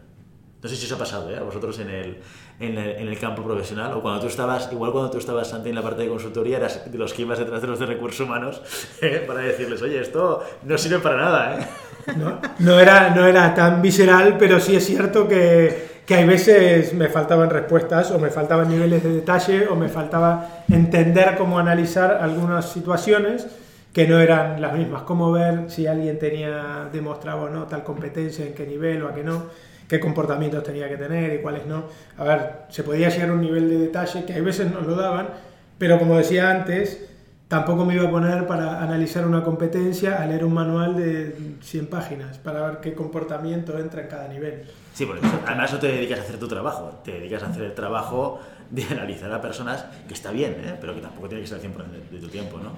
No 0.62 0.70
sé 0.70 0.76
si 0.76 0.86
os 0.86 0.92
ha 0.92 0.98
pasado 0.98 1.32
¿eh? 1.32 1.38
a 1.38 1.42
vosotros 1.42 1.80
en 1.80 1.90
el, 1.90 2.18
en, 2.60 2.78
el, 2.78 2.90
en 2.98 3.08
el 3.08 3.18
campo 3.18 3.42
profesional, 3.44 3.94
o 3.94 4.02
cuando 4.02 4.22
tú 4.22 4.28
estabas, 4.28 4.72
igual 4.72 4.92
cuando 4.92 5.10
tú 5.10 5.18
estabas, 5.18 5.50
Santi, 5.50 5.70
en 5.70 5.76
la 5.76 5.82
parte 5.82 6.04
de 6.04 6.10
consultoría, 6.10 6.58
eras 6.58 6.92
de 6.92 6.98
los 7.00 7.14
que 7.14 7.24
ibas 7.24 7.40
detrás 7.40 7.62
de 7.62 7.68
los 7.68 7.80
de 7.80 7.88
recursos 7.88 8.28
humanos 8.28 8.62
¿eh? 9.02 9.24
para 9.26 9.40
decirles, 9.40 9.82
oye, 9.82 10.00
esto 10.00 10.44
no 10.64 10.78
sirve 10.78 11.00
para 11.00 11.18
nada. 11.18 11.60
¿eh? 11.60 11.68
No, 12.16 12.40
no 12.60 12.80
era, 12.80 13.10
no 13.10 13.26
era 13.26 13.56
tan 13.56 13.82
visceral, 13.82 14.38
pero 14.38 14.60
sí 14.60 14.76
es 14.76 14.86
cierto 14.86 15.28
que, 15.28 15.91
que 16.12 16.18
hay 16.18 16.26
veces 16.26 16.94
me 16.94 17.08
faltaban 17.08 17.50
respuestas 17.50 18.12
o 18.12 18.20
me 18.20 18.30
faltaban 18.30 18.68
niveles 18.68 19.02
de 19.02 19.14
detalle 19.14 19.68
o 19.70 19.78
me 19.78 19.88
faltaba 19.88 20.66
entender 20.70 21.36
cómo 21.38 21.58
analizar 21.58 22.18
algunas 22.20 22.70
situaciones 22.70 23.48
que 23.94 24.06
no 24.10 24.20
eran 24.20 24.60
las 24.60 24.74
mismas. 24.74 25.04
Cómo 25.04 25.32
ver 25.32 25.70
si 25.72 25.88
alguien 25.88 26.20
tenía, 26.20 26.90
demostraba 26.92 27.44
o 27.44 27.50
no 27.50 27.64
tal 27.64 27.86
competencia, 27.86 28.46
en 28.46 28.54
qué 28.54 28.68
nivel 28.68 29.04
o 29.04 29.08
a 29.08 29.16
qué 29.16 29.24
no, 29.24 29.46
qué 29.88 30.02
comportamientos 30.02 30.66
tenía 30.66 30.90
que 30.90 30.98
tener 30.98 31.34
y 31.34 31.42
cuáles 31.42 31.66
no. 31.66 31.86
A 32.18 32.26
ver, 32.26 32.52
se 32.68 32.84
podía 32.84 33.08
llegar 33.08 33.30
a 33.30 33.34
un 33.34 33.40
nivel 33.40 33.70
de 33.70 33.78
detalle 33.78 34.26
que 34.26 34.34
hay 34.34 34.42
veces 34.42 34.70
nos 34.70 34.86
lo 34.86 34.98
daban, 34.98 35.30
pero 35.78 35.98
como 35.98 36.18
decía 36.18 36.52
antes, 36.52 37.08
tampoco 37.52 37.84
me 37.84 37.96
iba 37.96 38.08
a 38.08 38.10
poner 38.10 38.48
para 38.48 38.82
analizar 38.82 39.28
una 39.28 39.44
competencia 39.44 40.22
a 40.22 40.26
leer 40.26 40.46
un 40.46 40.54
manual 40.54 40.96
de 40.96 41.58
100 41.60 41.88
páginas 41.88 42.38
para 42.38 42.66
ver 42.66 42.78
qué 42.80 42.94
comportamiento 42.94 43.78
entra 43.78 44.04
en 44.04 44.08
cada 44.08 44.30
nivel. 44.30 44.64
Sí, 44.94 45.06
porque 45.06 45.28
además 45.46 45.74
no 45.74 45.80
te 45.80 45.88
dedicas 45.88 46.20
a 46.20 46.22
hacer 46.22 46.40
tu 46.40 46.48
trabajo, 46.48 47.02
te 47.04 47.12
dedicas 47.12 47.44
a 47.44 47.48
hacer 47.48 47.64
el 47.64 47.74
trabajo 47.74 48.40
de 48.70 48.86
analizar 48.90 49.30
a 49.34 49.42
personas, 49.42 49.84
que 50.08 50.14
está 50.14 50.32
bien, 50.32 50.56
¿eh? 50.64 50.78
pero 50.80 50.96
que 50.96 51.02
tampoco 51.02 51.28
tiene 51.28 51.42
que 51.42 51.50
ser 51.50 51.58
el 51.58 51.76
100% 51.76 51.88
de, 51.88 52.18
de 52.18 52.26
tu 52.26 52.30
tiempo, 52.30 52.58
¿no? 52.58 52.70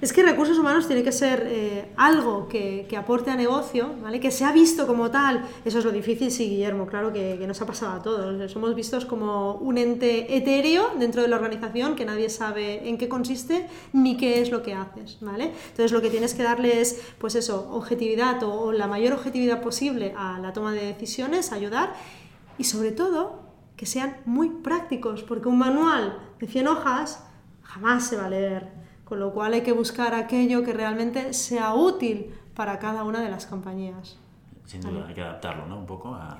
Es 0.00 0.12
que 0.12 0.22
recursos 0.22 0.58
humanos 0.58 0.86
tiene 0.86 1.02
que 1.02 1.12
ser 1.12 1.44
eh, 1.46 1.92
algo 1.96 2.48
que, 2.48 2.86
que 2.88 2.96
aporte 2.96 3.30
a 3.30 3.36
negocio, 3.36 3.94
¿vale? 4.02 4.20
que 4.20 4.30
se 4.30 4.44
ha 4.44 4.52
visto 4.52 4.86
como 4.86 5.10
tal. 5.10 5.44
Eso 5.64 5.78
es 5.78 5.84
lo 5.84 5.92
difícil, 5.92 6.30
sí, 6.30 6.48
Guillermo, 6.48 6.86
claro 6.86 7.12
que, 7.12 7.36
que 7.38 7.46
nos 7.46 7.60
ha 7.62 7.66
pasado 7.66 7.92
a 7.92 8.02
todos. 8.02 8.50
Somos 8.50 8.74
vistos 8.74 9.06
como 9.06 9.54
un 9.54 9.78
ente 9.78 10.36
etéreo 10.36 10.90
dentro 10.98 11.22
de 11.22 11.28
la 11.28 11.36
organización 11.36 11.94
que 11.96 12.04
nadie 12.04 12.28
sabe 12.28 12.88
en 12.88 12.98
qué 12.98 13.08
consiste 13.08 13.68
ni 13.92 14.16
qué 14.16 14.40
es 14.40 14.50
lo 14.50 14.62
que 14.62 14.74
haces. 14.74 15.18
¿vale? 15.20 15.52
Entonces 15.70 15.92
lo 15.92 16.02
que 16.02 16.10
tienes 16.10 16.34
que 16.34 16.42
darle 16.42 16.80
es, 16.80 17.00
pues 17.18 17.34
eso, 17.34 17.68
objetividad 17.72 18.42
o, 18.42 18.52
o 18.52 18.72
la 18.72 18.86
mayor 18.86 19.14
objetividad 19.14 19.62
posible 19.62 20.14
a 20.16 20.38
la 20.38 20.52
toma 20.52 20.72
de 20.72 20.86
decisiones, 20.86 21.52
ayudar 21.52 21.94
y 22.58 22.64
sobre 22.64 22.92
todo 22.92 23.42
que 23.76 23.86
sean 23.86 24.16
muy 24.24 24.48
prácticos, 24.48 25.22
porque 25.22 25.48
un 25.48 25.58
manual 25.58 26.18
de 26.38 26.46
100 26.46 26.68
hojas 26.68 27.24
jamás 27.62 28.06
se 28.06 28.16
va 28.16 28.26
a 28.26 28.30
leer. 28.30 28.84
Con 29.04 29.20
lo 29.20 29.32
cual 29.32 29.52
hay 29.52 29.60
que 29.62 29.72
buscar 29.72 30.14
aquello 30.14 30.62
que 30.64 30.72
realmente 30.72 31.32
sea 31.32 31.74
útil 31.74 32.34
para 32.54 32.78
cada 32.78 33.04
una 33.04 33.20
de 33.20 33.30
las 33.30 33.46
compañías. 33.46 34.18
Sin 34.64 34.80
duda, 34.80 35.06
hay 35.06 35.14
que 35.14 35.20
adaptarlo, 35.20 35.66
¿no? 35.66 35.78
Un 35.78 35.84
poco 35.84 36.14
a, 36.14 36.38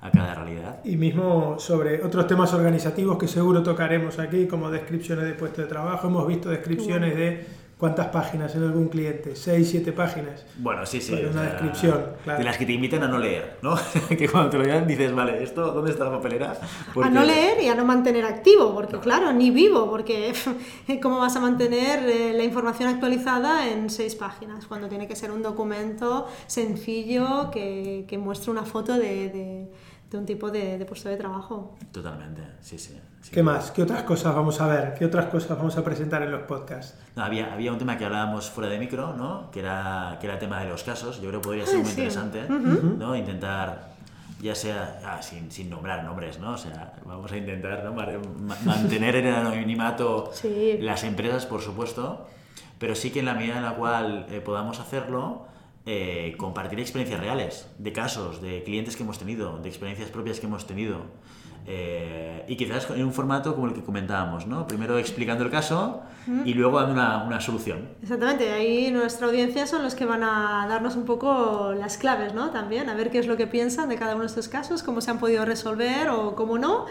a 0.00 0.10
cada 0.12 0.34
realidad. 0.36 0.78
Y 0.84 0.96
mismo 0.96 1.58
sobre 1.58 2.04
otros 2.04 2.28
temas 2.28 2.54
organizativos 2.54 3.18
que 3.18 3.26
seguro 3.26 3.64
tocaremos 3.64 4.20
aquí, 4.20 4.46
como 4.46 4.70
descripciones 4.70 5.24
de 5.24 5.32
puesto 5.32 5.62
de 5.62 5.66
trabajo. 5.66 6.06
Hemos 6.06 6.26
visto 6.28 6.50
descripciones 6.50 7.16
de 7.16 7.44
cuántas 7.78 8.06
páginas 8.08 8.54
en 8.54 8.62
algún 8.62 8.88
cliente, 8.88 9.34
6, 9.36 9.68
7 9.68 9.92
páginas. 9.92 10.44
Bueno, 10.58 10.86
sí, 10.86 11.00
sí. 11.00 11.12
Para 11.12 11.28
una 11.28 11.32
sea, 11.42 11.50
descripción, 11.50 12.04
claro. 12.24 12.38
De 12.38 12.44
las 12.44 12.56
que 12.56 12.66
te 12.66 12.72
invitan 12.72 13.02
a 13.02 13.08
no 13.08 13.18
leer, 13.18 13.58
¿no? 13.62 13.74
que 14.08 14.28
cuando 14.28 14.50
te 14.50 14.58
lo 14.58 14.64
digan 14.64 14.86
dices, 14.86 15.12
vale, 15.14 15.42
¿esto 15.42 15.72
dónde 15.72 15.90
está 15.90 16.04
la 16.04 16.12
papelera? 16.12 16.56
Porque- 16.94 17.08
A 17.08 17.10
no 17.12 17.22
leer 17.24 17.60
y 17.62 17.68
a 17.68 17.74
no 17.74 17.84
mantener 17.84 18.24
activo, 18.24 18.72
porque 18.74 18.98
claro, 18.98 19.32
ni 19.32 19.50
vivo, 19.50 19.90
porque 19.90 20.32
¿cómo 21.02 21.18
vas 21.18 21.36
a 21.36 21.40
mantener 21.40 22.08
eh, 22.08 22.32
la 22.34 22.44
información 22.44 22.88
actualizada 22.88 23.68
en 23.68 23.90
seis 23.90 24.14
páginas? 24.14 24.66
Cuando 24.66 24.88
tiene 24.88 25.06
que 25.08 25.16
ser 25.16 25.30
un 25.30 25.42
documento 25.42 26.26
sencillo 26.46 27.50
que, 27.50 28.04
que 28.08 28.18
muestre 28.18 28.50
una 28.50 28.62
foto 28.64 28.94
de, 28.94 29.28
de- 29.28 29.70
de 30.10 30.18
un 30.18 30.26
tipo 30.26 30.50
de, 30.50 30.78
de 30.78 30.84
puesto 30.84 31.08
de 31.08 31.16
trabajo. 31.16 31.76
Totalmente, 31.90 32.42
sí, 32.60 32.78
sí. 32.78 32.98
sí. 33.20 33.30
¿Qué 33.32 33.42
más? 33.42 33.70
¿Qué 33.72 33.82
otras 33.82 34.02
cosas 34.04 34.34
vamos 34.34 34.60
a 34.60 34.66
ver? 34.68 34.94
¿Qué 34.94 35.04
otras 35.06 35.26
cosas 35.26 35.56
vamos 35.58 35.76
a 35.76 35.82
presentar 35.84 36.22
en 36.22 36.30
los 36.30 36.42
podcasts? 36.42 36.96
No, 37.16 37.24
había, 37.24 37.52
había 37.52 37.72
un 37.72 37.78
tema 37.78 37.98
que 37.98 38.04
hablábamos 38.04 38.48
fuera 38.50 38.70
de 38.70 38.78
micro, 38.78 39.14
¿no? 39.16 39.50
Que 39.50 39.60
era, 39.60 40.16
que 40.20 40.26
era 40.26 40.34
el 40.34 40.40
tema 40.40 40.60
de 40.60 40.68
los 40.68 40.84
casos. 40.84 41.20
Yo 41.20 41.28
creo 41.30 41.40
que 41.40 41.44
podría 41.48 41.66
ser 41.66 41.76
Ah, 41.76 41.78
muy 41.78 41.86
sí. 41.86 41.90
interesante, 41.92 42.42
¿no? 42.48 43.16
Intentar, 43.16 43.88
ya 44.40 44.54
sea, 44.54 45.00
ah, 45.04 45.20
sin, 45.22 45.50
sin 45.50 45.68
nombrar 45.70 46.04
nombres, 46.04 46.38
¿no? 46.38 46.52
O 46.52 46.58
sea, 46.58 46.92
vamos 47.04 47.32
a 47.32 47.36
intentar 47.36 47.82
¿no? 47.82 47.92
Mantener 48.64 49.16
en 49.16 49.26
el 49.26 49.34
anonimato 49.34 50.30
Sí. 50.32 50.78
las 50.80 51.02
empresas, 51.02 51.46
por 51.46 51.60
supuesto, 51.60 52.28
pero 52.78 52.94
sí 52.94 53.10
que 53.10 53.20
en 53.20 53.26
la 53.26 53.34
medida 53.34 53.56
en 53.56 53.64
la 53.64 53.74
cual 53.74 54.26
eh, 54.30 54.40
podamos 54.40 54.78
hacerlo, 54.80 55.46
eh, 55.86 56.34
compartir 56.38 56.80
experiencias 56.80 57.20
reales, 57.20 57.68
de 57.78 57.92
casos, 57.92 58.40
de 58.40 58.62
clientes 58.62 58.96
que 58.96 59.02
hemos 59.02 59.18
tenido, 59.18 59.58
de 59.58 59.68
experiencias 59.68 60.10
propias 60.10 60.40
que 60.40 60.46
hemos 60.46 60.66
tenido. 60.66 61.02
eh, 61.66 62.44
y 62.46 62.56
quizás 62.56 62.90
en 62.90 63.02
un 63.04 63.12
formato 63.14 63.54
como 63.54 63.68
el 63.68 63.72
que 63.74 63.82
comentábamos, 63.82 64.46
¿no? 64.46 64.66
Primero 64.66 64.98
explicando 64.98 65.44
el 65.44 65.50
caso 65.50 66.02
y 66.44 66.52
luego 66.54 66.78
dando 66.78 66.92
una, 66.94 67.24
una 67.24 67.40
solución. 67.40 67.88
Exactamente, 68.02 68.50
ahí 68.52 68.90
nuestra 68.90 69.26
audiencia 69.28 69.66
son 69.66 69.82
los 69.82 69.94
que 69.94 70.04
van 70.04 70.22
a 70.22 70.66
darnos 70.68 70.94
un 70.96 71.04
poco 71.06 71.72
las 71.78 71.96
claves, 71.96 72.34
¿no? 72.34 72.50
También, 72.50 72.90
a 72.90 72.94
ver 72.94 73.10
qué 73.10 73.18
es 73.18 73.26
lo 73.26 73.36
que 73.38 73.46
piensan 73.46 73.88
de 73.88 73.96
cada 73.96 74.12
uno 74.14 74.22
de 74.22 74.26
estos 74.28 74.48
casos, 74.48 74.82
cómo 74.82 75.00
se 75.00 75.10
han 75.10 75.18
podido 75.18 75.44
resolver 75.46 76.08
o 76.10 76.34
cómo 76.34 76.58
no, 76.58 76.84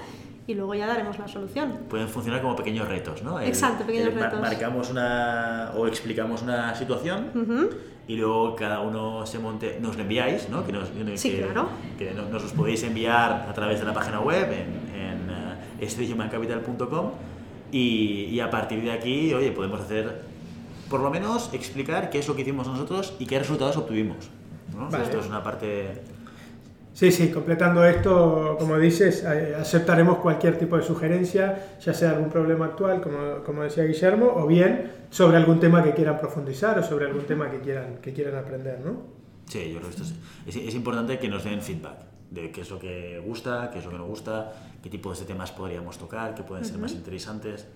y 0.47 0.56
luego 0.56 0.73
ya 0.73 0.88
daremos 0.88 1.19
la 1.19 1.27
solución. 1.27 1.79
Pueden 1.88 2.08
funcionar 2.10 2.41
como 2.41 2.56
pequeños 2.56 2.88
retos, 2.88 3.21
¿no? 3.21 3.39
El- 3.39 3.47
Exacto, 3.49 3.86
pequeños 3.86 4.08
el 4.10 4.15
retos. 4.15 4.39
Marcamos 4.41 4.89
una 4.89 5.71
o 5.75 5.86
explicamos 5.88 6.41
una 6.41 6.73
situación 6.73 7.29
y 8.08 8.16
luego 8.18 8.56
cada 8.56 8.82
uno 8.82 9.26
se 9.26 9.39
monte, 9.39 9.78
nos 9.82 9.96
lo 9.96 10.02
enviáis, 10.02 10.50
¿no? 10.50 10.66
Que 10.66 10.72
nos, 10.74 10.89
Sí, 11.16 11.32
que- 11.32 11.42
claro. 11.44 11.70
que 11.98 12.12
no- 12.12 12.26
nos 12.30 12.44
los 12.44 12.52
podéis 12.52 12.84
enviar 12.84 13.48
a 13.50 13.54
través 13.54 13.80
de 13.80 13.86
la 13.86 13.94
página 13.94 14.20
web 14.20 14.52
en, 14.52 15.00
en 15.00 15.30
eh, 15.30 15.56
y, 17.72 18.26
y 18.26 18.39
a 18.39 18.50
partir 18.50 18.82
de 18.84 18.92
aquí, 18.92 19.34
oye, 19.34 19.52
podemos 19.52 19.80
hacer, 19.82 20.22
por 20.89 21.00
lo 21.00 21.10
menos, 21.10 21.50
explicar 21.54 22.10
qué 22.10 22.20
es 22.20 22.28
lo 22.28 22.36
que 22.36 22.44
hicimos 22.44 22.68
nosotros 22.68 23.16
y 23.20 23.26
qué 23.26 23.39
resultados 23.39 23.78
obtuvimos. 23.78 24.30
¿no? 24.78 24.89
Vale. 24.89 25.04
Esto 25.06 25.20
es 25.20 25.28
una 25.28 25.42
parte 25.44 26.02
Sí, 26.93 27.12
sí, 27.12 27.32
completando 27.32 27.84
esto, 27.84 28.56
como 28.60 28.77
dices, 28.77 29.23
eh, 29.23 29.56
aceptaremos 29.60 30.19
cualquier 30.19 30.60
tipo 30.60 30.77
de 30.77 30.84
sugerencia, 30.84 31.77
ya 31.84 31.93
sea 31.93 32.12
algún 32.12 32.29
problema 32.29 32.65
actual, 32.65 33.01
como, 33.01 33.43
como 33.43 33.63
decía 33.63 33.84
Guillermo, 33.84 34.32
o 34.36 34.45
bien 34.45 34.91
sobre 35.10 35.38
algún 35.38 35.60
tema 35.60 35.84
que 35.84 35.93
quieran 35.93 36.19
profundizar 36.19 36.77
o 36.77 36.84
sobre 36.84 37.08
algún 37.08 37.23
tema 37.23 37.49
que 37.49 37.60
quieran, 37.62 37.97
que 37.97 38.13
quieran 38.13 38.36
aprender, 38.36 38.79
¿no? 38.79 39.01
Sí, 39.47 39.71
yo 39.73 39.79
creo 39.79 39.89
que 39.89 40.01
esto 40.01 40.03
es, 40.03 40.56
es, 40.56 40.67
es 40.67 40.75
importante 40.75 41.17
que 41.17 41.27
nos 41.27 41.43
den 41.43 41.62
feedback 41.62 41.97
de 42.29 42.51
qué 42.51 42.62
es 42.62 42.69
lo 42.69 42.79
que 42.79 43.21
gusta, 43.25 43.69
qué 43.71 43.79
es 43.79 43.86
lo 43.86 43.91
que 43.91 43.97
no 43.97 44.06
gusta, 44.06 44.53
qué 44.82 44.89
tipo 44.89 45.13
de 45.13 45.25
temas 45.25 45.51
podríamos 45.51 45.97
tocar, 45.97 46.34
qué 46.34 46.43
pueden 46.43 46.65
ser 46.65 46.77
más 46.77 46.93
interesantes. 46.93 47.67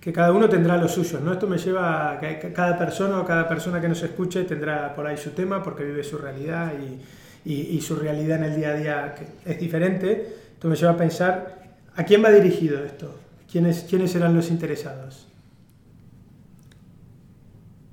Que 0.00 0.12
cada 0.12 0.32
uno 0.32 0.48
tendrá 0.48 0.76
los 0.76 0.92
suyos, 0.92 1.20
¿no? 1.20 1.32
Esto 1.32 1.46
me 1.46 1.58
lleva 1.58 2.12
a 2.12 2.18
que 2.18 2.38
que 2.38 2.52
cada 2.52 2.76
persona 2.76 3.20
o 3.20 3.24
cada 3.24 3.46
persona 3.46 3.80
que 3.80 3.88
nos 3.88 4.02
escuche 4.02 4.44
tendrá 4.44 4.94
por 4.94 5.06
ahí 5.06 5.16
su 5.16 5.30
tema 5.30 5.62
porque 5.62 5.84
vive 5.84 6.02
su 6.02 6.18
realidad 6.18 6.72
y, 6.80 7.00
y- 7.44 7.54
y 7.76 7.80
su 7.80 7.96
realidad 7.96 8.38
en 8.38 8.44
el 8.44 8.56
día 8.56 8.70
a 8.70 8.74
día 8.74 9.14
que 9.14 9.50
es 9.52 9.58
diferente. 9.60 10.36
Esto 10.54 10.68
me 10.68 10.76
lleva 10.76 10.92
a 10.92 10.96
pensar, 10.96 11.62
¿a 11.96 12.04
quién 12.04 12.22
va 12.24 12.30
dirigido 12.30 12.82
esto? 12.84 13.14
¿Quiénes, 13.50 13.86
quiénes 13.88 14.12
serán 14.12 14.34
los 14.36 14.50
interesados? 14.50 15.26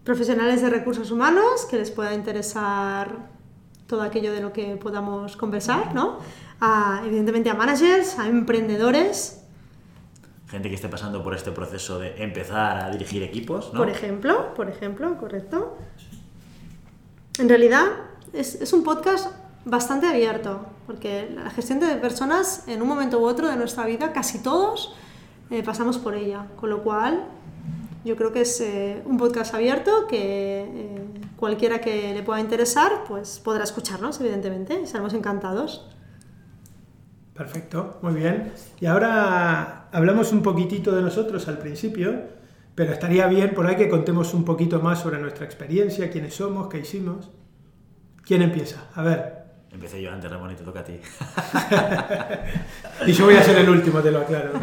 Profesionales 0.03 0.61
de 0.61 0.69
recursos 0.69 1.11
humanos 1.11 1.65
que 1.69 1.77
les 1.77 1.91
pueda 1.91 2.13
interesar 2.13 3.11
todo 3.87 4.01
aquello 4.01 4.31
de 4.31 4.41
lo 4.41 4.53
que 4.53 4.77
podamos 4.77 5.35
conversar, 5.35 5.93
¿no? 5.93 6.19
A, 6.61 7.01
evidentemente 7.05 7.49
a 7.49 7.53
managers, 7.55 8.17
a 8.19 8.27
emprendedores, 8.27 9.43
Gente 10.49 10.69
que 10.69 10.75
esté 10.75 10.87
pasando 10.87 11.21
por 11.21 11.33
este 11.35 11.51
proceso 11.51 11.99
de 11.99 12.23
empezar 12.23 12.77
a 12.85 12.89
dirigir 12.89 13.21
equipos, 13.21 13.73
¿no? 13.73 13.79
por 13.81 13.89
ejemplo, 13.89 14.53
por 14.53 14.69
ejemplo, 14.69 15.17
correcto. 15.17 15.77
En 17.37 17.49
realidad 17.49 17.83
es, 18.33 18.55
es 18.55 18.73
un 18.73 18.83
podcast 18.83 19.31
bastante 19.65 20.07
abierto, 20.07 20.61
porque 20.85 21.29
la 21.33 21.49
gestión 21.49 21.79
de 21.79 21.95
personas 21.95 22.63
en 22.67 22.81
un 22.81 22.87
momento 22.87 23.19
u 23.19 23.25
otro 23.25 23.47
de 23.47 23.57
nuestra 23.57 23.85
vida, 23.85 24.13
casi 24.13 24.39
todos 24.39 24.95
eh, 25.49 25.63
pasamos 25.63 25.97
por 25.97 26.15
ella, 26.15 26.47
con 26.55 26.69
lo 26.69 26.83
cual 26.83 27.25
yo 28.05 28.15
creo 28.15 28.31
que 28.31 28.41
es 28.41 28.61
eh, 28.61 29.01
un 29.05 29.17
podcast 29.17 29.53
abierto 29.53 30.07
que 30.07 30.61
eh, 30.61 31.05
cualquiera 31.35 31.81
que 31.81 32.13
le 32.13 32.23
pueda 32.23 32.39
interesar 32.39 33.03
pues 33.07 33.39
podrá 33.39 33.63
escucharnos, 33.63 34.19
evidentemente, 34.21 34.81
estaremos 34.81 35.13
encantados. 35.13 35.89
Perfecto, 37.33 37.99
muy 38.01 38.13
bien. 38.13 38.51
Y 38.79 38.85
ahora 38.87 39.89
hablamos 39.91 40.31
un 40.31 40.41
poquitito 40.41 40.95
de 40.95 41.01
nosotros 41.01 41.47
al 41.47 41.59
principio, 41.59 42.21
pero 42.73 42.93
estaría 42.93 43.27
bien 43.27 43.53
por 43.53 43.67
ahí 43.67 43.75
que 43.75 43.89
contemos 43.89 44.33
un 44.33 44.45
poquito 44.45 44.79
más 44.79 45.01
sobre 45.01 45.19
nuestra 45.19 45.45
experiencia, 45.45 46.09
quiénes 46.09 46.35
somos, 46.35 46.67
qué 46.69 46.79
hicimos. 46.79 47.29
¿Quién 48.27 48.41
empieza? 48.41 48.83
A 48.95 49.01
ver. 49.03 49.37
Empecé 49.71 50.01
yo 50.01 50.11
antes, 50.11 50.29
Ramón, 50.29 50.51
y 50.51 50.55
te 50.55 50.63
toca 50.63 50.81
a 50.81 50.83
ti. 50.83 50.99
Y 53.05 53.11
yo 53.13 53.25
voy 53.25 53.35
a 53.35 53.43
ser 53.43 53.57
el 53.57 53.69
último, 53.69 54.01
te 54.01 54.11
lo 54.11 54.19
aclaro. 54.21 54.53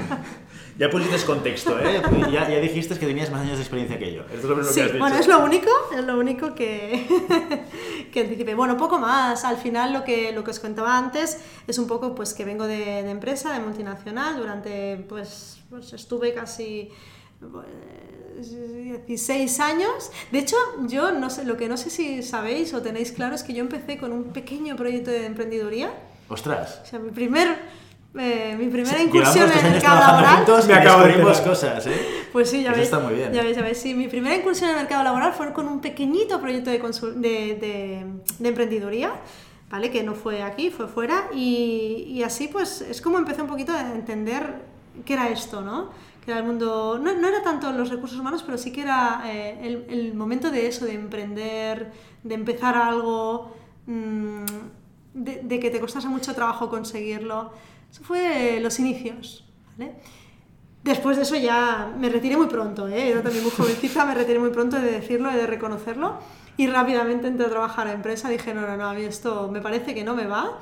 ya 0.79 0.91
pusiste 0.91 1.25
contexto, 1.25 1.79
¿eh? 1.79 2.03
Ya, 2.33 2.49
ya 2.49 2.59
dijiste 2.59 2.99
que 2.99 3.07
tenías 3.07 3.31
más 3.31 3.43
años 3.43 3.57
de 3.59 3.63
experiencia 3.63 3.99
que 3.99 4.13
yo. 4.13 4.23
Esto 4.23 4.35
es 4.35 4.45
lo 4.45 4.55
primero 4.57 4.73
Sí, 4.73 4.75
que 4.75 4.81
has 4.83 4.87
dicho. 4.93 4.99
bueno, 4.99 5.17
es 5.17 5.29
lo 5.29 5.45
único, 5.45 5.71
es 5.97 6.05
lo 6.05 6.19
único 6.19 6.55
que, 6.55 7.07
que 8.13 8.21
anticipé. 8.21 8.55
Bueno, 8.55 8.77
poco 8.77 8.99
más. 8.99 9.45
Al 9.45 9.57
final 9.57 9.93
lo 9.93 10.03
que, 10.05 10.33
lo 10.33 10.43
que 10.43 10.51
os 10.51 10.59
contaba 10.59 10.99
antes 10.99 11.39
es 11.67 11.79
un 11.79 11.87
poco 11.87 12.15
pues 12.15 12.35
que 12.35 12.45
vengo 12.45 12.67
de, 12.67 13.03
de 13.05 13.11
empresa, 13.11 13.53
de 13.53 13.61
multinacional, 13.61 14.37
durante 14.37 14.97
pues, 15.09 15.61
pues 15.71 15.93
estuve 15.93 16.35
casi 16.35 16.91
16 19.07 19.61
años. 19.61 20.11
De 20.33 20.39
hecho, 20.39 20.57
yo 20.87 21.13
no 21.13 21.31
sé, 21.31 21.45
lo 21.45 21.57
que 21.57 21.69
no 21.69 21.77
sé 21.77 21.91
si 21.91 22.23
sabéis 22.23 22.75
o 22.75 22.83
tenéis 22.83 23.13
claro 23.13 23.35
es 23.35 23.43
que 23.43 23.55
yo 23.55 23.61
empecé 23.61 23.99
con 23.99 24.13
un 24.13 24.25
pequeño 24.33 24.77
proyecto 24.77 25.11
de 25.11 25.27
emprendiduría. 25.27 25.93
Ostras. 26.29 26.81
O 26.83 26.87
sea, 26.87 26.99
mi 26.99 27.11
primer... 27.11 27.49
eh, 28.19 28.57
mi 28.59 28.69
primera 28.69 29.03
incursión 29.03 29.51
en 29.51 29.59
el 29.67 29.73
mercado 29.73 29.99
laboral 30.01 30.37
juntos 30.37 30.67
Me 30.69 30.75
acabo 30.75 31.03
de 31.05 31.21
cosas, 31.23 31.87
¿eh? 31.87 32.01
Pues 32.33 32.51
sí, 32.51 32.63
ya 32.63 32.71
Eso 32.71 32.79
ves. 32.79 32.85
está 32.87 32.99
muy 33.01 33.15
bien. 33.15 33.33
Ya 33.33 33.43
ves, 33.43 33.57
ya 33.57 33.63
ves. 33.63 33.79
Sí, 33.79 33.95
mi 33.95 34.09
primera 34.09 34.35
incursión 34.37 34.71
en 34.71 34.77
el 34.77 34.83
mercado 34.83 35.05
laboral 35.05 35.33
fue 35.33 35.53
con 35.53 35.69
un 35.69 35.81
pequeñito 35.81 36.41
proyecto 36.41 36.71
de, 36.71 36.79
de, 36.79 37.55
de, 37.55 38.07
de 38.39 38.49
emprendeduría, 38.49 39.13
¿vale? 39.71 39.91
Que 39.91 40.03
no 40.03 40.15
fue 40.15 40.43
aquí, 40.43 40.71
fue 40.71 40.89
fuera. 40.89 41.29
Y, 41.35 42.07
y 42.09 42.23
así, 42.23 42.49
pues, 42.49 42.81
es 42.81 43.01
como 43.01 43.19
empecé 43.19 43.43
un 43.43 43.49
poquito 43.49 43.73
a 43.73 43.93
entender 43.93 44.63
qué 45.05 45.15
era 45.15 45.29
esto, 45.29 45.61
¿no? 45.61 45.91
Que 46.25 46.31
era 46.31 46.41
el 46.41 46.47
mundo, 46.47 46.99
no, 47.01 47.15
no 47.15 47.29
era 47.29 47.43
tanto 47.43 47.71
los 47.73 47.91
recursos 47.91 48.19
humanos, 48.19 48.43
pero 48.43 48.57
sí 48.57 48.73
que 48.73 48.83
era 48.83 49.23
eh, 49.27 49.59
el, 49.63 49.87
el, 49.89 50.15
momento 50.15 50.51
de 50.51 50.67
eso, 50.67 50.87
de 50.87 50.95
emprender, 50.95 51.93
de 52.23 52.35
empezar 52.35 52.77
algo, 52.77 53.55
mmm, 53.87 54.45
de, 55.13 55.61
que 55.61 55.71
te 55.71 55.81
costase 55.81 56.09
mucho 56.09 56.35
trabajo 56.35 56.71
conseguirlo. 56.71 57.53
Eso 57.91 58.03
fue 58.03 58.59
los 58.61 58.79
inicios. 58.81 59.45
Después 60.83 61.17
de 61.17 61.23
eso 61.23 61.37
ya 61.37 61.95
me 61.99 62.09
retiré 62.09 62.37
muy 62.37 62.47
pronto, 62.47 62.89
¿eh? 62.89 63.11
era 63.11 63.23
también 63.23 63.43
muy 63.43 63.53
jovencita, 63.53 64.05
me 64.05 64.15
retiré 64.15 64.39
muy 64.39 64.51
pronto 64.51 64.79
de 64.81 64.91
decirlo, 64.91 65.31
de 65.31 65.47
reconocerlo 65.47 66.19
y 66.57 66.67
rápidamente 66.67 67.27
entré 67.27 67.47
a 67.47 67.51
trabajar 67.51 67.87
a 67.87 67.91
la 67.91 67.97
empresa. 67.97 68.29
Dije, 68.29 68.55
no, 68.55 68.61
no, 68.63 68.77
no, 68.77 68.89
a 68.91 68.95
mí 68.95 69.03
esto 69.03 69.51
me 69.51 69.61
parece 69.61 69.95
que 69.95 70.05
no 70.05 70.15
me 70.15 70.27
va. 70.27 70.59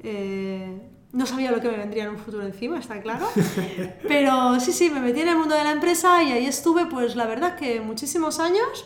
Eh, 0.00 0.80
no 1.16 1.26
sabía 1.26 1.50
lo 1.50 1.60
que 1.60 1.68
me 1.68 1.76
vendría 1.76 2.04
en 2.04 2.10
un 2.10 2.18
futuro 2.18 2.44
encima, 2.44 2.78
está 2.78 3.00
claro. 3.00 3.26
Pero 4.08 4.60
sí, 4.60 4.72
sí, 4.72 4.90
me 4.90 5.00
metí 5.00 5.20
en 5.20 5.28
el 5.28 5.36
mundo 5.36 5.54
de 5.54 5.64
la 5.64 5.72
empresa 5.72 6.22
y 6.22 6.30
ahí 6.30 6.46
estuve, 6.46 6.86
pues 6.86 7.16
la 7.16 7.26
verdad 7.26 7.56
que 7.56 7.80
muchísimos 7.80 8.38
años, 8.38 8.84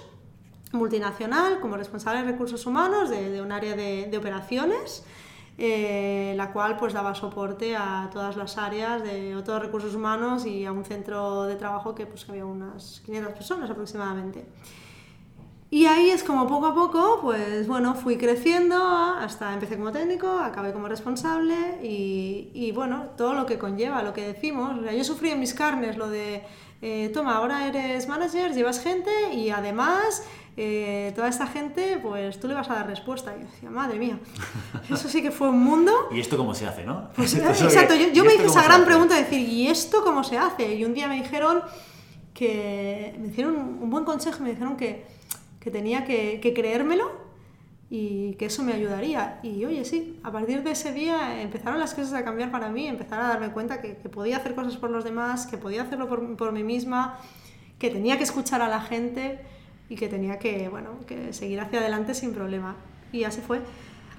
multinacional, 0.72 1.60
como 1.60 1.76
responsable 1.76 2.22
de 2.22 2.32
recursos 2.32 2.64
humanos 2.64 3.10
de, 3.10 3.42
un 3.42 3.52
área 3.52 3.76
de, 3.76 4.06
de 4.10 4.16
operaciones 4.16 5.04
eh, 5.62 6.32
la 6.38 6.52
cual 6.52 6.78
pues 6.78 6.94
daba 6.94 7.14
soporte 7.14 7.76
a 7.76 8.08
todas 8.10 8.34
las 8.34 8.56
áreas 8.56 9.02
de 9.02 9.36
otros 9.36 9.60
recursos 9.60 9.94
humanos 9.94 10.46
y 10.46 10.64
a 10.64 10.72
un 10.72 10.86
centro 10.86 11.44
de 11.44 11.54
trabajo 11.56 11.94
que 11.94 12.06
pues 12.06 12.26
había 12.30 12.46
unas 12.46 13.02
500 13.04 13.34
personas 13.34 13.68
aproximadamente. 13.68 14.46
Y 15.72 15.86
ahí 15.86 16.10
es 16.10 16.24
como 16.24 16.48
poco 16.48 16.66
a 16.66 16.74
poco, 16.74 17.20
pues 17.22 17.68
bueno, 17.68 17.94
fui 17.94 18.16
creciendo 18.16 18.76
hasta 18.76 19.54
empecé 19.54 19.76
como 19.76 19.92
técnico, 19.92 20.28
acabé 20.28 20.72
como 20.72 20.88
responsable 20.88 21.78
y, 21.80 22.50
y 22.52 22.72
bueno, 22.72 23.10
todo 23.16 23.34
lo 23.34 23.46
que 23.46 23.56
conlleva, 23.56 24.02
lo 24.02 24.12
que 24.12 24.26
decimos. 24.26 24.80
O 24.80 24.82
sea, 24.82 24.92
yo 24.92 25.04
sufrí 25.04 25.30
en 25.30 25.38
mis 25.38 25.54
carnes 25.54 25.96
lo 25.96 26.10
de, 26.10 26.42
eh, 26.82 27.10
toma, 27.14 27.36
ahora 27.36 27.68
eres 27.68 28.08
manager, 28.08 28.52
llevas 28.52 28.82
gente 28.82 29.10
y 29.32 29.50
además 29.50 30.24
eh, 30.56 31.12
toda 31.14 31.28
esta 31.28 31.46
gente, 31.46 32.00
pues 32.02 32.40
tú 32.40 32.48
le 32.48 32.54
vas 32.54 32.68
a 32.68 32.74
dar 32.74 32.88
respuesta. 32.88 33.32
Y 33.36 33.42
yo 33.42 33.46
decía, 33.46 33.70
madre 33.70 33.98
mía, 34.00 34.18
eso 34.90 35.08
sí 35.08 35.22
que 35.22 35.30
fue 35.30 35.50
un 35.50 35.62
mundo. 35.62 35.92
¿Y 36.10 36.18
esto 36.18 36.36
cómo 36.36 36.52
se 36.52 36.66
hace, 36.66 36.84
no? 36.84 37.10
Pues, 37.14 37.32
exacto, 37.36 37.94
yo, 37.94 38.08
yo 38.08 38.24
me 38.24 38.34
hice 38.34 38.46
esa 38.46 38.64
gran 38.64 38.84
pregunta 38.84 39.14
de 39.14 39.22
decir, 39.22 39.48
¿y 39.48 39.68
esto 39.68 40.02
cómo 40.02 40.24
se 40.24 40.36
hace? 40.36 40.74
Y 40.74 40.84
un 40.84 40.94
día 40.94 41.06
me 41.06 41.14
dijeron 41.14 41.62
que, 42.34 43.14
me 43.20 43.28
hicieron 43.28 43.54
un 43.54 43.88
buen 43.88 44.04
consejo, 44.04 44.42
me 44.42 44.50
dijeron 44.50 44.76
que, 44.76 45.19
que 45.60 45.70
tenía 45.70 46.04
que, 46.04 46.40
que 46.40 46.54
creérmelo 46.54 47.30
y 47.90 48.34
que 48.34 48.46
eso 48.46 48.62
me 48.62 48.72
ayudaría. 48.72 49.40
Y 49.42 49.64
oye, 49.64 49.84
sí, 49.84 50.18
a 50.22 50.30
partir 50.30 50.62
de 50.62 50.70
ese 50.70 50.92
día 50.92 51.42
empezaron 51.42 51.78
las 51.78 51.92
cosas 51.92 52.14
a 52.14 52.24
cambiar 52.24 52.50
para 52.50 52.70
mí, 52.70 52.86
empezaron 52.86 53.26
a 53.26 53.28
darme 53.28 53.50
cuenta 53.50 53.80
que, 53.80 53.96
que 53.96 54.08
podía 54.08 54.38
hacer 54.38 54.54
cosas 54.54 54.76
por 54.76 54.90
los 54.90 55.04
demás, 55.04 55.46
que 55.46 55.58
podía 55.58 55.82
hacerlo 55.82 56.08
por, 56.08 56.36
por 56.36 56.52
mí 56.52 56.62
misma, 56.62 57.18
que 57.78 57.90
tenía 57.90 58.16
que 58.16 58.24
escuchar 58.24 58.62
a 58.62 58.68
la 58.68 58.80
gente 58.80 59.40
y 59.88 59.96
que 59.96 60.08
tenía 60.08 60.38
que, 60.38 60.68
bueno, 60.68 61.00
que 61.06 61.32
seguir 61.32 61.60
hacia 61.60 61.80
adelante 61.80 62.14
sin 62.14 62.32
problema. 62.32 62.76
Y 63.12 63.24
así 63.24 63.40
fue. 63.40 63.60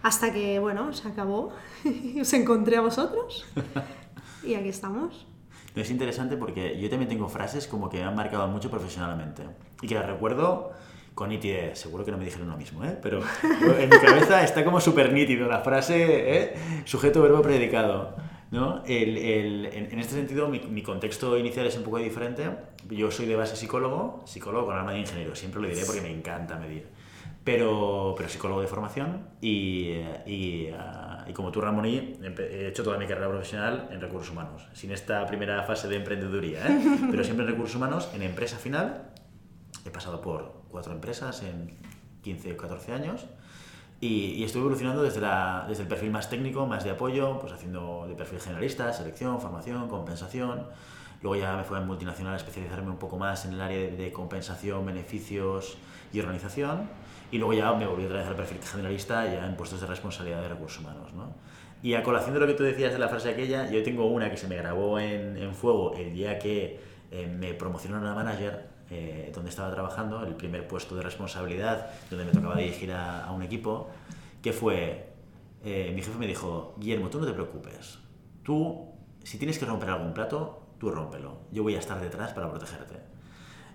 Hasta 0.03 0.33
que, 0.33 0.59
bueno, 0.59 0.91
se 0.93 1.07
acabó 1.07 1.53
y 1.85 2.19
os 2.19 2.33
encontré 2.33 2.77
a 2.77 2.81
vosotros 2.81 3.45
y 4.43 4.55
aquí 4.55 4.69
estamos. 4.69 5.27
Es 5.75 5.89
interesante 5.89 6.35
porque 6.35 6.77
yo 6.77 6.89
también 6.89 7.07
tengo 7.07 7.29
frases 7.29 7.67
como 7.67 7.87
que 7.87 7.99
me 7.99 8.03
han 8.03 8.15
marcado 8.15 8.45
mucho 8.49 8.69
profesionalmente 8.69 9.43
y 9.81 9.87
que 9.87 9.95
las 9.95 10.05
recuerdo 10.05 10.73
con 11.13 11.29
nitidez. 11.29 11.77
Seguro 11.77 12.05
que 12.05 12.11
no 12.11 12.17
me 12.17 12.25
dijeron 12.25 12.49
lo 12.49 12.57
mismo, 12.57 12.83
¿eh? 12.83 12.97
pero 13.01 13.21
en 13.79 13.89
mi 13.89 13.97
cabeza 13.97 14.43
está 14.43 14.63
como 14.63 14.79
súper 14.79 15.11
nítido 15.13 15.47
la 15.47 15.59
frase 15.59 16.37
¿eh? 16.37 16.53
sujeto, 16.85 17.21
verbo, 17.21 17.41
predicado. 17.41 18.15
¿no? 18.51 18.83
El, 18.85 19.17
el, 19.17 19.65
en, 19.67 19.91
en, 19.91 19.99
este 19.99 20.15
sentido, 20.15 20.49
mi, 20.49 20.59
mi, 20.59 20.83
contexto 20.83 21.37
inicial 21.37 21.65
es 21.65 21.77
un 21.77 21.83
poco 21.83 21.97
diferente. 21.99 22.49
Yo 22.89 23.09
soy 23.09 23.25
de 23.25 23.35
base 23.35 23.55
psicólogo, 23.55 24.23
psicólogo 24.25 24.67
con 24.67 24.77
alma 24.77 24.91
de 24.91 24.99
ingeniero, 24.99 25.35
siempre 25.35 25.61
lo 25.61 25.69
diré 25.69 25.85
porque 25.85 26.01
me 26.01 26.11
encanta 26.11 26.57
medir. 26.57 26.87
Pero, 27.43 28.13
pero 28.15 28.29
psicólogo 28.29 28.61
de 28.61 28.67
formación 28.67 29.29
y, 29.41 29.93
y, 30.27 30.69
uh, 30.69 31.27
y 31.27 31.33
como 31.33 31.51
tú, 31.51 31.59
Ramón, 31.59 31.85
he 31.85 32.67
hecho 32.67 32.83
toda 32.83 32.99
mi 32.99 33.07
carrera 33.07 33.29
profesional 33.29 33.87
en 33.89 33.99
recursos 33.99 34.29
humanos, 34.31 34.67
sin 34.73 34.91
esta 34.91 35.25
primera 35.25 35.63
fase 35.63 35.87
de 35.87 35.95
emprendeduría, 35.95 36.67
¿eh? 36.67 36.79
pero 37.09 37.23
siempre 37.23 37.45
en 37.45 37.53
recursos 37.53 37.75
humanos, 37.75 38.09
en 38.13 38.21
empresa 38.21 38.57
final. 38.57 39.07
He 39.83 39.89
pasado 39.89 40.21
por 40.21 40.60
cuatro 40.71 40.93
empresas 40.93 41.43
en 41.43 41.77
15 42.23 42.53
o 42.53 42.57
14 42.57 42.93
años 42.93 43.25
y, 44.01 44.33
y, 44.33 44.43
estuve 44.43 44.61
evolucionando 44.61 45.03
desde, 45.03 45.21
la, 45.21 45.65
desde 45.69 45.83
el 45.83 45.87
perfil 45.87 46.09
más 46.09 46.27
técnico, 46.27 46.65
más 46.65 46.83
de 46.83 46.89
apoyo, 46.89 47.37
pues 47.39 47.53
haciendo 47.53 48.05
de 48.07 48.15
perfil 48.15 48.39
generalista, 48.39 48.91
selección, 48.91 49.39
formación, 49.39 49.87
compensación. 49.87 50.65
Luego 51.21 51.39
ya 51.39 51.55
me 51.55 51.63
fui 51.63 51.77
a 51.77 51.81
multinacional 51.81 52.33
a 52.33 52.37
especializarme 52.37 52.89
un 52.89 52.97
poco 52.97 53.19
más 53.19 53.45
en 53.45 53.53
el 53.53 53.61
área 53.61 53.77
de, 53.77 53.91
de 53.91 54.11
compensación, 54.11 54.83
beneficios 54.87 55.77
y 56.11 56.19
organización. 56.19 56.89
Y 57.31 57.37
luego 57.37 57.53
ya 57.53 57.71
me 57.73 57.85
volví 57.85 58.05
otra 58.05 58.17
vez 58.17 58.27
al 58.27 58.35
perfil 58.35 58.57
generalista 58.63 59.23
ya 59.31 59.45
en 59.45 59.55
puestos 59.55 59.79
de 59.79 59.85
responsabilidad 59.85 60.41
de 60.41 60.49
recursos 60.49 60.79
humanos. 60.79 61.13
¿no? 61.13 61.35
Y 61.83 61.93
a 61.93 62.01
colación 62.01 62.33
de 62.33 62.39
lo 62.39 62.47
que 62.47 62.53
tú 62.55 62.63
decías 62.63 62.93
de 62.93 62.97
la 62.97 63.07
frase 63.07 63.29
aquella, 63.29 63.69
yo 63.69 63.83
tengo 63.83 64.07
una 64.07 64.31
que 64.31 64.37
se 64.37 64.47
me 64.47 64.55
grabó 64.55 64.99
en, 64.99 65.37
en 65.37 65.53
fuego 65.53 65.93
el 65.95 66.11
día 66.11 66.39
que 66.39 66.79
eh, 67.11 67.27
me 67.27 67.53
promocionaron 67.53 68.07
a 68.07 68.15
manager 68.15 68.70
eh, 68.93 69.31
donde 69.33 69.49
estaba 69.49 69.71
trabajando, 69.71 70.21
el 70.25 70.35
primer 70.35 70.67
puesto 70.67 70.97
de 70.97 71.01
responsabilidad, 71.01 71.91
donde 72.09 72.25
me 72.25 72.31
tocaba 72.33 72.57
dirigir 72.57 72.91
a, 72.91 73.31
un 73.31 73.41
equipo, 73.41 73.89
que 74.41 74.51
fue, 74.51 75.13
eh, 75.63 75.93
mi 75.95 76.01
jefe 76.01 76.17
me 76.17 76.27
dijo, 76.27 76.75
Guillermo, 76.77 77.09
tú 77.09 77.21
no 77.21 77.25
te 77.25 77.31
preocupes, 77.31 77.99
tú, 78.43 78.91
si 79.23 79.37
tienes 79.37 79.57
que 79.57 79.65
romper 79.65 79.91
algún 79.91 80.13
plato, 80.13 80.73
tú 80.77 80.91
rómpelo, 80.91 81.43
yo 81.53 81.63
voy 81.63 81.75
a 81.75 81.79
estar 81.79 82.01
detrás 82.01 82.33
para 82.33 82.49
protegerte. 82.49 82.95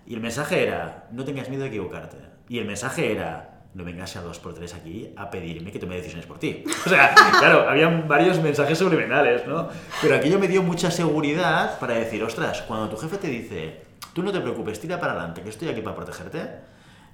Y 0.05 0.13
el 0.13 0.21
mensaje 0.21 0.61
era, 0.61 1.07
no 1.11 1.25
tengas 1.25 1.49
miedo 1.49 1.63
de 1.63 1.69
equivocarte. 1.69 2.17
Y 2.47 2.59
el 2.59 2.65
mensaje 2.65 3.11
era, 3.11 3.63
no 3.73 3.83
vengas 3.83 4.15
a 4.17 4.21
dos 4.21 4.37
por 4.37 4.53
tres 4.53 4.75
aquí 4.75 5.13
a 5.15 5.31
pedirme 5.31 5.71
que 5.71 5.79
tome 5.79 5.95
decisiones 5.95 6.27
por 6.27 6.37
ti. 6.37 6.63
O 6.85 6.89
sea, 6.89 7.15
claro, 7.39 7.67
habían 7.67 8.07
varios 8.07 8.39
mensajes 8.39 8.77
subliminales, 8.77 9.47
¿no? 9.47 9.67
Pero 9.99 10.15
aquello 10.15 10.37
me 10.37 10.47
dio 10.47 10.61
mucha 10.61 10.91
seguridad 10.91 11.79
para 11.79 11.95
decir, 11.95 12.23
ostras, 12.23 12.61
cuando 12.61 12.87
tu 12.87 12.97
jefe 12.97 13.17
te 13.17 13.27
dice, 13.29 13.86
tú 14.17 14.23
no 14.23 14.31
te 14.31 14.41
preocupes, 14.41 14.79
tira 14.79 14.99
para 14.99 15.11
adelante, 15.11 15.43
que 15.43 15.49
estoy 15.49 15.67
aquí 15.67 15.81
para 15.81 15.95
protegerte, 15.95 16.49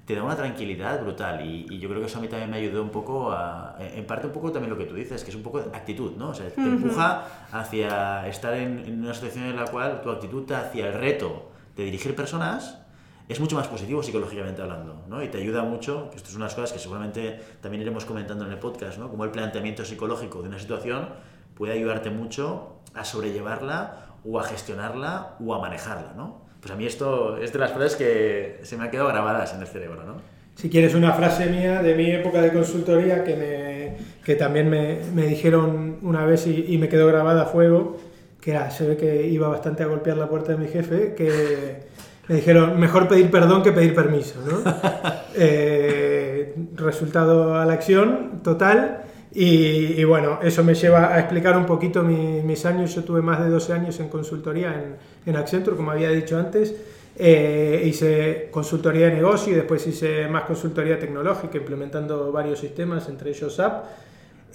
te 0.05 0.15
da 0.15 0.23
una 0.23 0.37
tranquilidad 0.37 1.01
brutal 1.01 1.45
y, 1.45 1.65
y, 1.69 1.77
yo 1.77 1.89
creo 1.89 1.99
que 1.99 2.07
eso 2.07 2.17
a 2.17 2.21
mí 2.21 2.29
también 2.29 2.49
me 2.49 2.55
ayudó 2.55 2.81
un 2.81 2.91
poco 2.91 3.29
a, 3.29 3.75
en 3.77 4.05
parte 4.05 4.27
un 4.27 4.31
poco 4.31 4.53
también 4.53 4.69
lo 4.69 4.77
que 4.77 4.85
tú 4.85 4.95
dices, 4.95 5.21
que 5.21 5.29
es 5.29 5.35
un 5.35 5.43
poco 5.43 5.57
actitud, 5.59 6.13
¿no? 6.15 6.29
O 6.29 6.33
sea, 6.33 6.47
te 6.47 6.61
uh 6.61 6.63
-huh. 6.63 6.75
empuja 6.75 7.25
hacia 7.51 8.25
estar 8.29 8.53
en, 8.53 8.79
en, 8.79 9.01
una 9.01 9.13
situación 9.13 9.47
en 9.47 9.57
la 9.57 9.65
cual 9.65 9.99
tu 10.01 10.11
actitud 10.11 10.49
hacia 10.49 10.87
el 10.87 10.93
reto 10.93 11.51
de 11.75 11.83
dirigir 11.83 12.15
personas 12.15 12.79
es 13.27 13.41
mucho 13.41 13.57
más 13.57 13.67
positivo 13.67 14.01
psicológicamente 14.01 14.61
hablando, 14.61 15.03
¿no? 15.09 15.21
Y 15.21 15.27
te 15.27 15.39
ayuda 15.39 15.63
mucho, 15.63 16.09
que 16.09 16.15
esto 16.15 16.29
es 16.29 16.37
unas 16.37 16.55
cosas 16.55 16.71
que 16.71 16.79
seguramente 16.79 17.37
también 17.59 17.81
iremos 17.81 18.05
comentando 18.05 18.45
en 18.45 18.51
el 18.53 18.59
podcast, 18.59 18.97
¿no? 18.97 19.09
Como 19.09 19.25
el 19.25 19.31
planteamiento 19.31 19.83
psicológico 19.83 20.41
de 20.41 20.47
una 20.47 20.59
situación 20.59 21.09
puede 21.53 21.73
ayudarte 21.73 22.11
mucho 22.11 22.77
a 22.93 23.03
sobrellevarla 23.03 24.05
o 24.23 24.39
a 24.39 24.43
gestionarla 24.43 25.35
o 25.45 25.53
a 25.53 25.59
manejarla, 25.59 26.13
¿no? 26.15 26.42
Pues 26.63 26.71
a 26.73 26.77
mí 26.77 26.85
esto 26.85 27.35
es 27.37 27.51
de 27.51 27.59
las 27.59 27.73
frases 27.73 27.97
que 27.97 28.59
se 28.63 28.77
me 28.77 28.85
han 28.85 28.89
quedado 28.89 29.09
grabadas 29.09 29.53
en 29.53 29.59
el 29.59 29.67
cerebro, 29.67 30.03
¿no? 30.05 30.15
Si 30.55 30.69
quieres 30.69 30.95
una 30.95 31.11
frase 31.11 31.47
mía 31.47 31.83
de 31.83 31.93
mi 31.93 32.09
época 32.09 32.41
de 32.41 32.53
consultoría 32.53 33.25
que, 33.25 33.35
me, 33.35 33.97
que 34.23 34.35
también 34.35 34.69
me, 34.69 34.99
me 35.13 35.27
dijeron 35.27 35.97
una 36.03 36.25
vez 36.25 36.47
y, 36.47 36.65
y, 36.69 36.77
me 36.77 36.87
quedó 36.87 37.07
grabada 37.07 37.41
a 37.41 37.45
fuego, 37.47 37.99
que 38.39 38.51
era, 38.51 38.71
se 38.71 38.87
ve 38.87 38.95
que 38.95 39.27
iba 39.27 39.49
bastante 39.49 39.83
a 39.83 39.87
golpear 39.87 40.15
la 40.15 40.29
puerta 40.29 40.53
de 40.53 40.59
mi 40.59 40.67
jefe, 40.67 41.15
que 41.15 41.81
me 42.29 42.35
dijeron, 42.35 42.79
mejor 42.79 43.09
pedir 43.09 43.29
perdón 43.29 43.61
que 43.61 43.73
pedir 43.73 43.93
permiso, 43.93 44.39
¿no? 44.45 44.71
eh, 45.35 46.55
resultado 46.75 47.55
a 47.55 47.65
la 47.65 47.73
acción 47.73 48.39
total. 48.41 49.02
Y, 49.35 49.99
y, 49.99 50.03
bueno, 50.03 50.39
eso 50.43 50.63
me 50.63 50.75
lleva 50.75 51.13
a 51.13 51.19
explicar 51.19 51.57
un 51.57 51.65
poquito 51.65 52.03
mi, 52.03 52.41
mis 52.43 52.65
años. 52.65 52.93
Yo 52.93 53.03
tuve 53.03 53.21
más 53.21 53.43
de 53.43 53.49
12 53.49 53.73
años 53.73 53.99
en 53.99 54.09
consultoría 54.09 54.73
en, 54.73 54.95
en 55.25 55.35
Accenture, 55.35 55.75
como 55.75 55.91
había 55.91 56.09
dicho 56.09 56.37
antes. 56.37 56.75
Eh, 57.15 57.83
hice 57.85 58.49
consultoría 58.49 59.05
de 59.07 59.13
negocio 59.13 59.53
y 59.53 59.55
después 59.55 59.85
hice 59.85 60.27
más 60.27 60.43
consultoría 60.43 60.97
tecnológica, 60.97 61.57
implementando 61.57 62.31
varios 62.31 62.59
sistemas, 62.59 63.07
entre 63.07 63.29
ellos 63.29 63.55
SAP, 63.55 63.85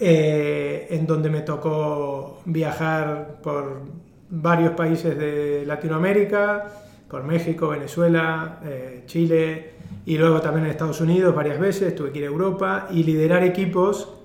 eh, 0.00 0.88
en 0.90 1.06
donde 1.06 1.30
me 1.30 1.42
tocó 1.42 2.40
viajar 2.44 3.38
por 3.42 3.82
varios 4.30 4.72
países 4.72 5.16
de 5.16 5.64
Latinoamérica, 5.66 6.64
por 7.08 7.22
México, 7.22 7.68
Venezuela, 7.68 8.58
eh, 8.64 9.02
Chile 9.06 9.70
y 10.04 10.18
luego 10.18 10.40
también 10.40 10.66
en 10.66 10.72
Estados 10.72 11.00
Unidos 11.00 11.34
varias 11.34 11.60
veces, 11.60 11.94
tuve 11.94 12.10
que 12.10 12.18
ir 12.18 12.24
a 12.24 12.28
Europa 12.28 12.88
y 12.90 13.04
liderar 13.04 13.44
equipos 13.44 14.17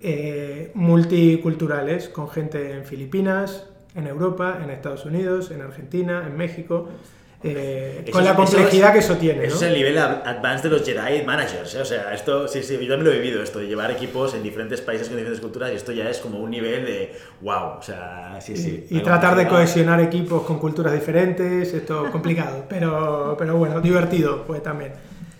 eh, 0.00 0.70
multiculturales 0.74 2.08
con 2.08 2.28
gente 2.30 2.72
en 2.72 2.84
Filipinas, 2.84 3.64
en 3.94 4.06
Europa, 4.06 4.58
en 4.62 4.70
Estados 4.70 5.04
Unidos, 5.04 5.50
en 5.50 5.62
Argentina, 5.62 6.24
en 6.26 6.36
México. 6.36 6.88
eh, 7.42 8.00
Eso 8.02 8.12
con 8.12 8.24
la 8.24 8.30
eso 8.30 8.36
complejidad 8.38 8.88
es- 8.88 8.92
que 8.94 8.98
eso 8.98 9.16
tiene. 9.18 9.44
Eso 9.44 9.56
¿no? 9.56 9.60
es 9.60 9.62
el 9.68 9.74
nivel 9.74 9.98
ad- 9.98 10.26
advanced 10.26 10.64
de 10.64 10.70
los 10.70 10.84
Jedi 10.84 11.22
Managers, 11.24 11.74
¿eh? 11.76 11.80
O 11.80 11.84
sea, 11.84 12.12
esto, 12.14 12.48
sí, 12.48 12.62
sí, 12.62 12.72
yo 12.74 12.88
también 12.94 13.04
lo 13.04 13.12
he 13.12 13.18
vivido, 13.20 13.42
esto 13.42 13.58
de 13.58 13.66
llevar 13.66 13.90
equipos 13.90 14.34
en 14.34 14.42
diferentes 14.42 14.80
países 14.80 15.06
con 15.08 15.16
diferentes 15.16 15.40
culturas 15.42 15.70
y 15.72 15.76
esto 15.76 15.92
ya 15.92 16.08
es 16.10 16.18
como 16.18 16.38
un 16.40 16.50
nivel 16.50 16.84
de 16.86 17.12
wow, 17.42 17.78
o 17.78 17.82
sea, 17.82 18.38
sí, 18.40 18.56
sí. 18.56 18.86
Y, 18.90 18.98
y 18.98 19.00
tratar 19.00 19.36
de 19.36 19.46
cohesionar 19.46 20.00
equipos 20.00 20.42
con 20.44 20.58
culturas 20.58 20.92
diferentes, 20.94 21.72
esto 21.72 22.06
es 22.06 22.10
complicado, 22.10 22.64
pero, 22.68 23.36
pero 23.38 23.56
bueno, 23.56 23.80
divertido 23.80 24.44
pues 24.46 24.62
también. 24.62 24.92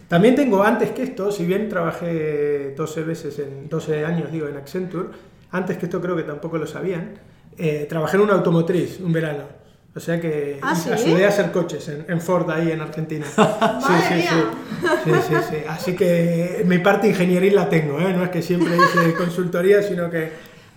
También 0.08 0.36
tengo 0.36 0.62
antes 0.62 0.90
que 0.92 1.02
esto, 1.02 1.32
si 1.32 1.44
bien 1.44 1.68
trabajé 1.68 2.74
12 2.76 3.02
veces 3.02 3.38
en 3.40 3.68
12 3.68 4.04
años, 4.04 4.30
digo, 4.30 4.46
en 4.46 4.56
Accenture, 4.56 5.08
antes 5.50 5.78
que 5.78 5.86
esto 5.86 6.00
creo 6.00 6.14
que 6.16 6.22
tampoco 6.22 6.58
lo 6.58 6.66
sabían, 6.66 7.14
eh, 7.58 7.86
trabajé 7.88 8.16
en 8.16 8.22
una 8.22 8.34
automotriz 8.34 9.00
un 9.00 9.12
verano. 9.12 9.44
O 9.94 10.00
sea 10.00 10.20
que 10.20 10.58
¿Ah, 10.60 10.74
sí? 10.74 10.90
ayudé 10.92 11.24
a 11.24 11.28
hacer 11.28 11.50
coches 11.50 11.88
en, 11.88 12.04
en 12.06 12.20
Ford 12.20 12.50
ahí 12.50 12.70
en 12.70 12.80
Argentina. 12.82 13.24
Sí, 13.86 13.92
sí, 14.08 14.22
sí. 14.22 14.36
Sí, 15.04 15.10
sí, 15.28 15.34
sí. 15.48 15.56
Así 15.68 15.96
que 15.96 16.62
mi 16.66 16.78
parte 16.78 17.08
ingenieril 17.08 17.54
la 17.54 17.68
tengo, 17.68 17.98
¿eh? 17.98 18.12
No 18.12 18.22
es 18.24 18.30
que 18.30 18.42
siempre 18.42 18.76
hice 18.76 19.14
consultoría, 19.18 19.82
sino 19.82 20.10
que 20.10 20.30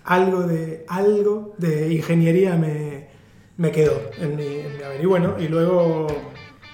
algo 0.05 0.43
de, 0.43 0.85
algo 0.87 1.53
de 1.57 1.91
ingeniería 1.91 2.55
me, 2.55 3.07
me 3.57 3.71
quedó 3.71 4.09
en 4.19 4.37
mi, 4.37 4.45
en 4.45 4.77
mi 4.77 4.83
haber. 4.83 5.01
Y 5.01 5.05
bueno, 5.05 5.35
y 5.37 5.49
luego 5.49 6.07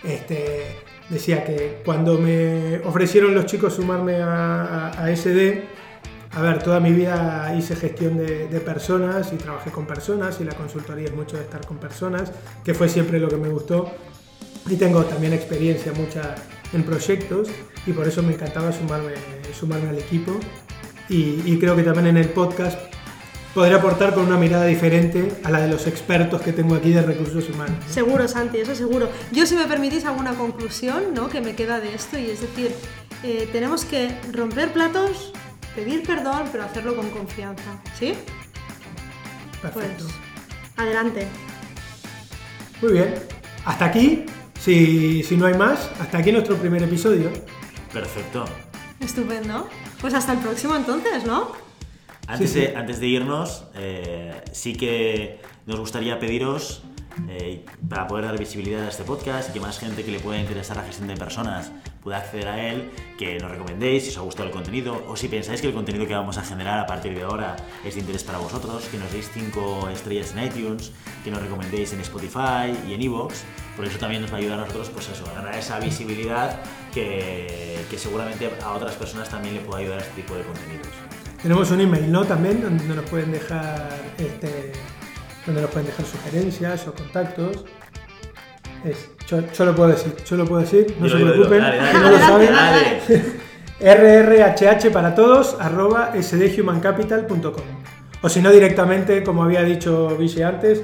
este, 0.03 0.67
decía 1.09 1.43
que 1.45 1.81
cuando 1.85 2.17
me 2.17 2.79
ofrecieron 2.85 3.33
los 3.35 3.45
chicos 3.45 3.73
sumarme 3.73 4.15
a, 4.15 4.89
a- 4.91 5.05
a 5.05 5.15
SD, 5.15 5.63
a 6.31 6.41
ver, 6.41 6.61
toda 6.61 6.79
mi 6.81 6.91
vida 6.91 7.53
hice 7.57 7.75
gestión 7.75 8.17
de, 8.17 8.47
personas 8.59 9.31
y 9.31 9.37
trabajé 9.37 9.71
con 9.71 9.85
personas 9.85 10.41
y 10.41 10.43
la 10.43 10.53
consultoría 10.53 11.05
es 11.05 11.13
mucho 11.15 11.37
de 11.37 11.43
estar 11.43 11.65
con 11.65 11.77
personas, 11.77 12.31
que 12.63 12.73
fue 12.73 12.89
siempre 12.89 13.19
lo 13.19 13.29
que 13.29 13.37
me 13.37 13.47
gustó. 13.49 13.89
Y 14.69 14.75
tengo 14.75 15.03
también 15.05 15.31
experiencia 15.33 15.93
mucha 15.93 16.35
en 16.73 16.83
proyectos 16.83 17.47
y 17.87 17.91
por 17.93 18.07
eso 18.07 18.21
me 18.23 18.33
encantaba 18.33 18.71
sumarme, 18.73 19.13
sumarme 19.57 19.89
al 19.89 19.99
equipo. 19.99 20.33
Y 21.07 21.57
creo 21.59 21.75
que 21.75 21.83
también 21.83 22.07
en 22.07 22.17
el 22.17 22.29
podcast 22.29 22.77
podré 23.55 23.73
aportar 23.73 24.13
con 24.13 24.25
una 24.25 24.37
mirada 24.37 24.65
diferente 24.65 25.31
a 25.45 25.49
la 25.49 25.61
de 25.61 25.69
los 25.69 25.87
expertos 25.87 26.41
que 26.41 26.51
tengo 26.51 26.75
aquí 26.75 26.91
de 26.91 27.01
recursos 27.01 27.49
humanos. 27.49 27.77
Seguro, 27.89 28.27
Santi, 28.27 28.59
eso 28.59 28.75
seguro. 28.75 29.09
Yo, 29.31 29.45
si 29.45 29.55
me 29.55 29.63
permitís, 29.63 30.03
alguna 30.03 30.35
conclusión 30.35 31.13
¿no? 31.13 31.29
que 31.29 31.39
me 31.39 31.55
queda 31.55 31.79
de 31.79 31.95
esto, 31.95 32.19
y 32.19 32.29
es 32.29 32.41
decir, 32.41 32.75
eh, 33.23 33.47
tenemos 33.53 33.85
que 33.85 34.13
romper 34.33 34.73
platos, 34.73 35.31
pedir 35.73 36.03
perdón, 36.03 36.49
pero 36.51 36.65
hacerlo 36.65 36.97
con 36.97 37.09
confianza. 37.11 37.81
¿Sí? 37.97 38.13
Perfecto. 39.61 40.03
Pues, 40.03 40.15
adelante. 40.75 41.25
Muy 42.81 42.91
bien. 42.91 43.15
Hasta 43.63 43.85
aquí, 43.85 44.25
si, 44.59 45.23
si 45.23 45.37
no 45.37 45.45
hay 45.45 45.53
más, 45.53 45.89
hasta 46.01 46.17
aquí 46.17 46.33
nuestro 46.33 46.57
primer 46.57 46.83
episodio. 46.83 47.31
Perfecto. 47.93 48.43
Estupendo. 48.99 49.69
Pues 50.01 50.13
hasta 50.13 50.33
el 50.33 50.39
próximo 50.39 50.75
entonces, 50.75 51.23
¿no? 51.25 51.64
Antes, 52.27 52.51
Sí, 52.51 52.59
sí. 52.59 52.67
De, 52.67 52.75
antes 52.75 52.99
de 52.99 53.07
irnos, 53.07 53.65
eh, 53.75 54.41
sí 54.51 54.75
que 54.75 55.39
nos 55.65 55.79
gustaría 55.79 56.19
pediros, 56.19 56.83
eh, 57.29 57.63
para 57.87 58.07
poder 58.07 58.25
dar 58.25 58.37
visibilidad 58.37 58.83
a 58.83 58.89
este 58.89 59.03
podcast 59.03 59.49
y 59.49 59.53
que 59.53 59.59
más 59.61 59.79
gente 59.79 60.03
que 60.03 60.11
le 60.11 60.19
pueda 60.19 60.37
interesar 60.37 60.75
la 60.75 60.83
gestión 60.83 61.07
de 61.07 61.15
personas 61.15 61.71
pueda 62.03 62.17
acceder 62.17 62.47
a 62.47 62.69
él, 62.69 62.91
que 63.17 63.39
nos 63.39 63.49
recomendéis 63.49 64.03
si 64.03 64.09
os 64.09 64.17
ha 64.17 64.21
gustado 64.21 64.47
el 64.49 64.53
contenido 64.53 65.01
o 65.07 65.15
si 65.15 65.29
pensáis 65.29 65.61
que 65.61 65.67
el 65.67 65.73
contenido 65.73 66.05
que 66.05 66.13
vamos 66.13 66.37
a 66.37 66.43
generar 66.43 66.77
a 66.77 66.85
partir 66.85 67.15
de 67.15 67.23
ahora 67.23 67.55
es 67.85 67.95
de 67.95 68.01
interés 68.01 68.23
para 68.23 68.37
vosotros, 68.37 68.85
que 68.91 68.97
nos 68.97 69.11
deis 69.13 69.31
5 69.33 69.89
estrellas 69.89 70.33
en 70.35 70.43
iTunes, 70.43 70.91
que 71.23 71.31
nos 71.31 71.41
recomendéis 71.41 71.93
en 71.93 72.01
Spotify 72.01 72.75
y 72.87 72.93
en 72.93 73.01
Evox, 73.01 73.43
porque 73.75 73.89
eso 73.89 73.99
también 73.99 74.21
nos 74.21 74.31
va 74.31 74.35
a 74.35 74.39
ayudar 74.39 74.59
a 74.59 74.61
nosotros 74.63 74.89
pues 74.89 75.07
eso, 75.09 75.25
a 75.29 75.33
ganar 75.33 75.55
esa 75.55 75.79
visibilidad 75.79 76.61
que, 76.93 77.79
que 77.89 77.97
seguramente 77.97 78.51
a 78.61 78.73
otras 78.73 78.95
personas 78.95 79.29
también 79.29 79.55
le 79.55 79.61
pueda 79.61 79.79
ayudar 79.79 79.99
a 79.99 80.01
este 80.01 80.21
tipo 80.21 80.35
de 80.35 80.43
contenidos. 80.43 81.14
Tenemos 81.45 81.69
un 81.69 81.79
email, 81.79 82.11
¿no? 82.11 82.25
También, 82.25 82.59
donde 82.59 82.83
nos 82.87 83.05
pueden 83.07 83.31
dejar, 83.31 83.87
este, 84.17 84.71
donde 85.45 85.61
nos 85.61 85.69
pueden 85.69 85.85
dejar 85.85 86.03
sugerencias 86.03 86.87
o 86.87 86.93
contactos. 86.95 87.65
Es, 88.83 89.11
yo, 89.27 89.41
yo 89.53 89.65
lo 89.65 89.75
puedo 89.75 89.89
decir, 89.89 90.15
yo 90.27 90.37
lo 90.37 90.45
puedo 90.45 90.61
decir, 90.61 90.95
no 90.99 91.07
se 91.07 91.17
preocupen, 91.17 91.59
Dale, 91.59 91.77
dale, 91.77 91.91
si 91.91 91.97
no 91.97 92.09
lo 92.09 92.17
dale, 92.17 92.25
saben. 92.25 92.51
dale. 93.79 94.25
rrhh 94.59 94.91
para 94.91 95.13
todos, 95.13 95.55
arroba 95.59 96.13
sdhumancapital.com. 96.19 97.63
O 98.23 98.27
si 98.29 98.41
no, 98.41 98.49
directamente, 98.49 99.21
como 99.23 99.43
había 99.43 99.61
dicho 99.61 100.17
Vichy 100.17 100.41
antes, 100.41 100.81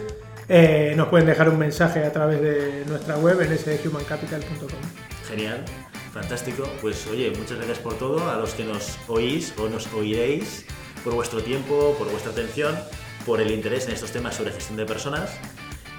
eh, 0.47 0.93
nos 0.95 1.08
pueden 1.08 1.26
dejar 1.26 1.50
un 1.50 1.58
mensaje 1.58 2.06
a 2.06 2.12
través 2.12 2.39
de 2.39 2.84
nuestra 2.88 3.17
web 3.17 3.41
en 3.41 3.58
sdhumancapital.com. 3.58 4.69
Genial, 5.28 5.65
fantástico. 6.13 6.63
Pues 6.82 7.08
oye, 7.08 7.32
muchas 7.32 7.58
gracias 7.58 7.80
por 7.80 7.95
todo, 7.95 8.30
a 8.30 8.38
los 8.38 8.54
que 8.54 8.63
nos 8.63 8.97
oís 9.08 9.54
o 9.58 9.67
nos 9.67 9.91
oiréis, 9.93 10.65
por 11.04 11.13
vuestro 11.13 11.41
tiempo, 11.41 11.95
por 11.97 12.10
vuestra 12.10 12.32
atención, 12.32 12.78
por 13.26 13.41
el 13.41 13.52
interés 13.52 13.88
en 13.88 13.93
estos 13.93 14.12
temas 14.12 14.36
sobre 14.36 14.52
gestión 14.52 14.78
de 14.78 14.86
personas. 14.86 15.32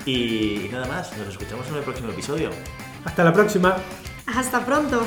Y 0.05 0.68
nada 0.72 0.87
más, 0.87 1.16
nos 1.16 1.29
escuchamos 1.29 1.66
en 1.68 1.77
el 1.77 1.83
próximo 1.83 2.11
episodio. 2.11 2.51
Hasta 3.05 3.25
la 3.25 3.33
próxima. 3.33 3.77
Hasta 4.27 4.64
pronto. 4.64 5.05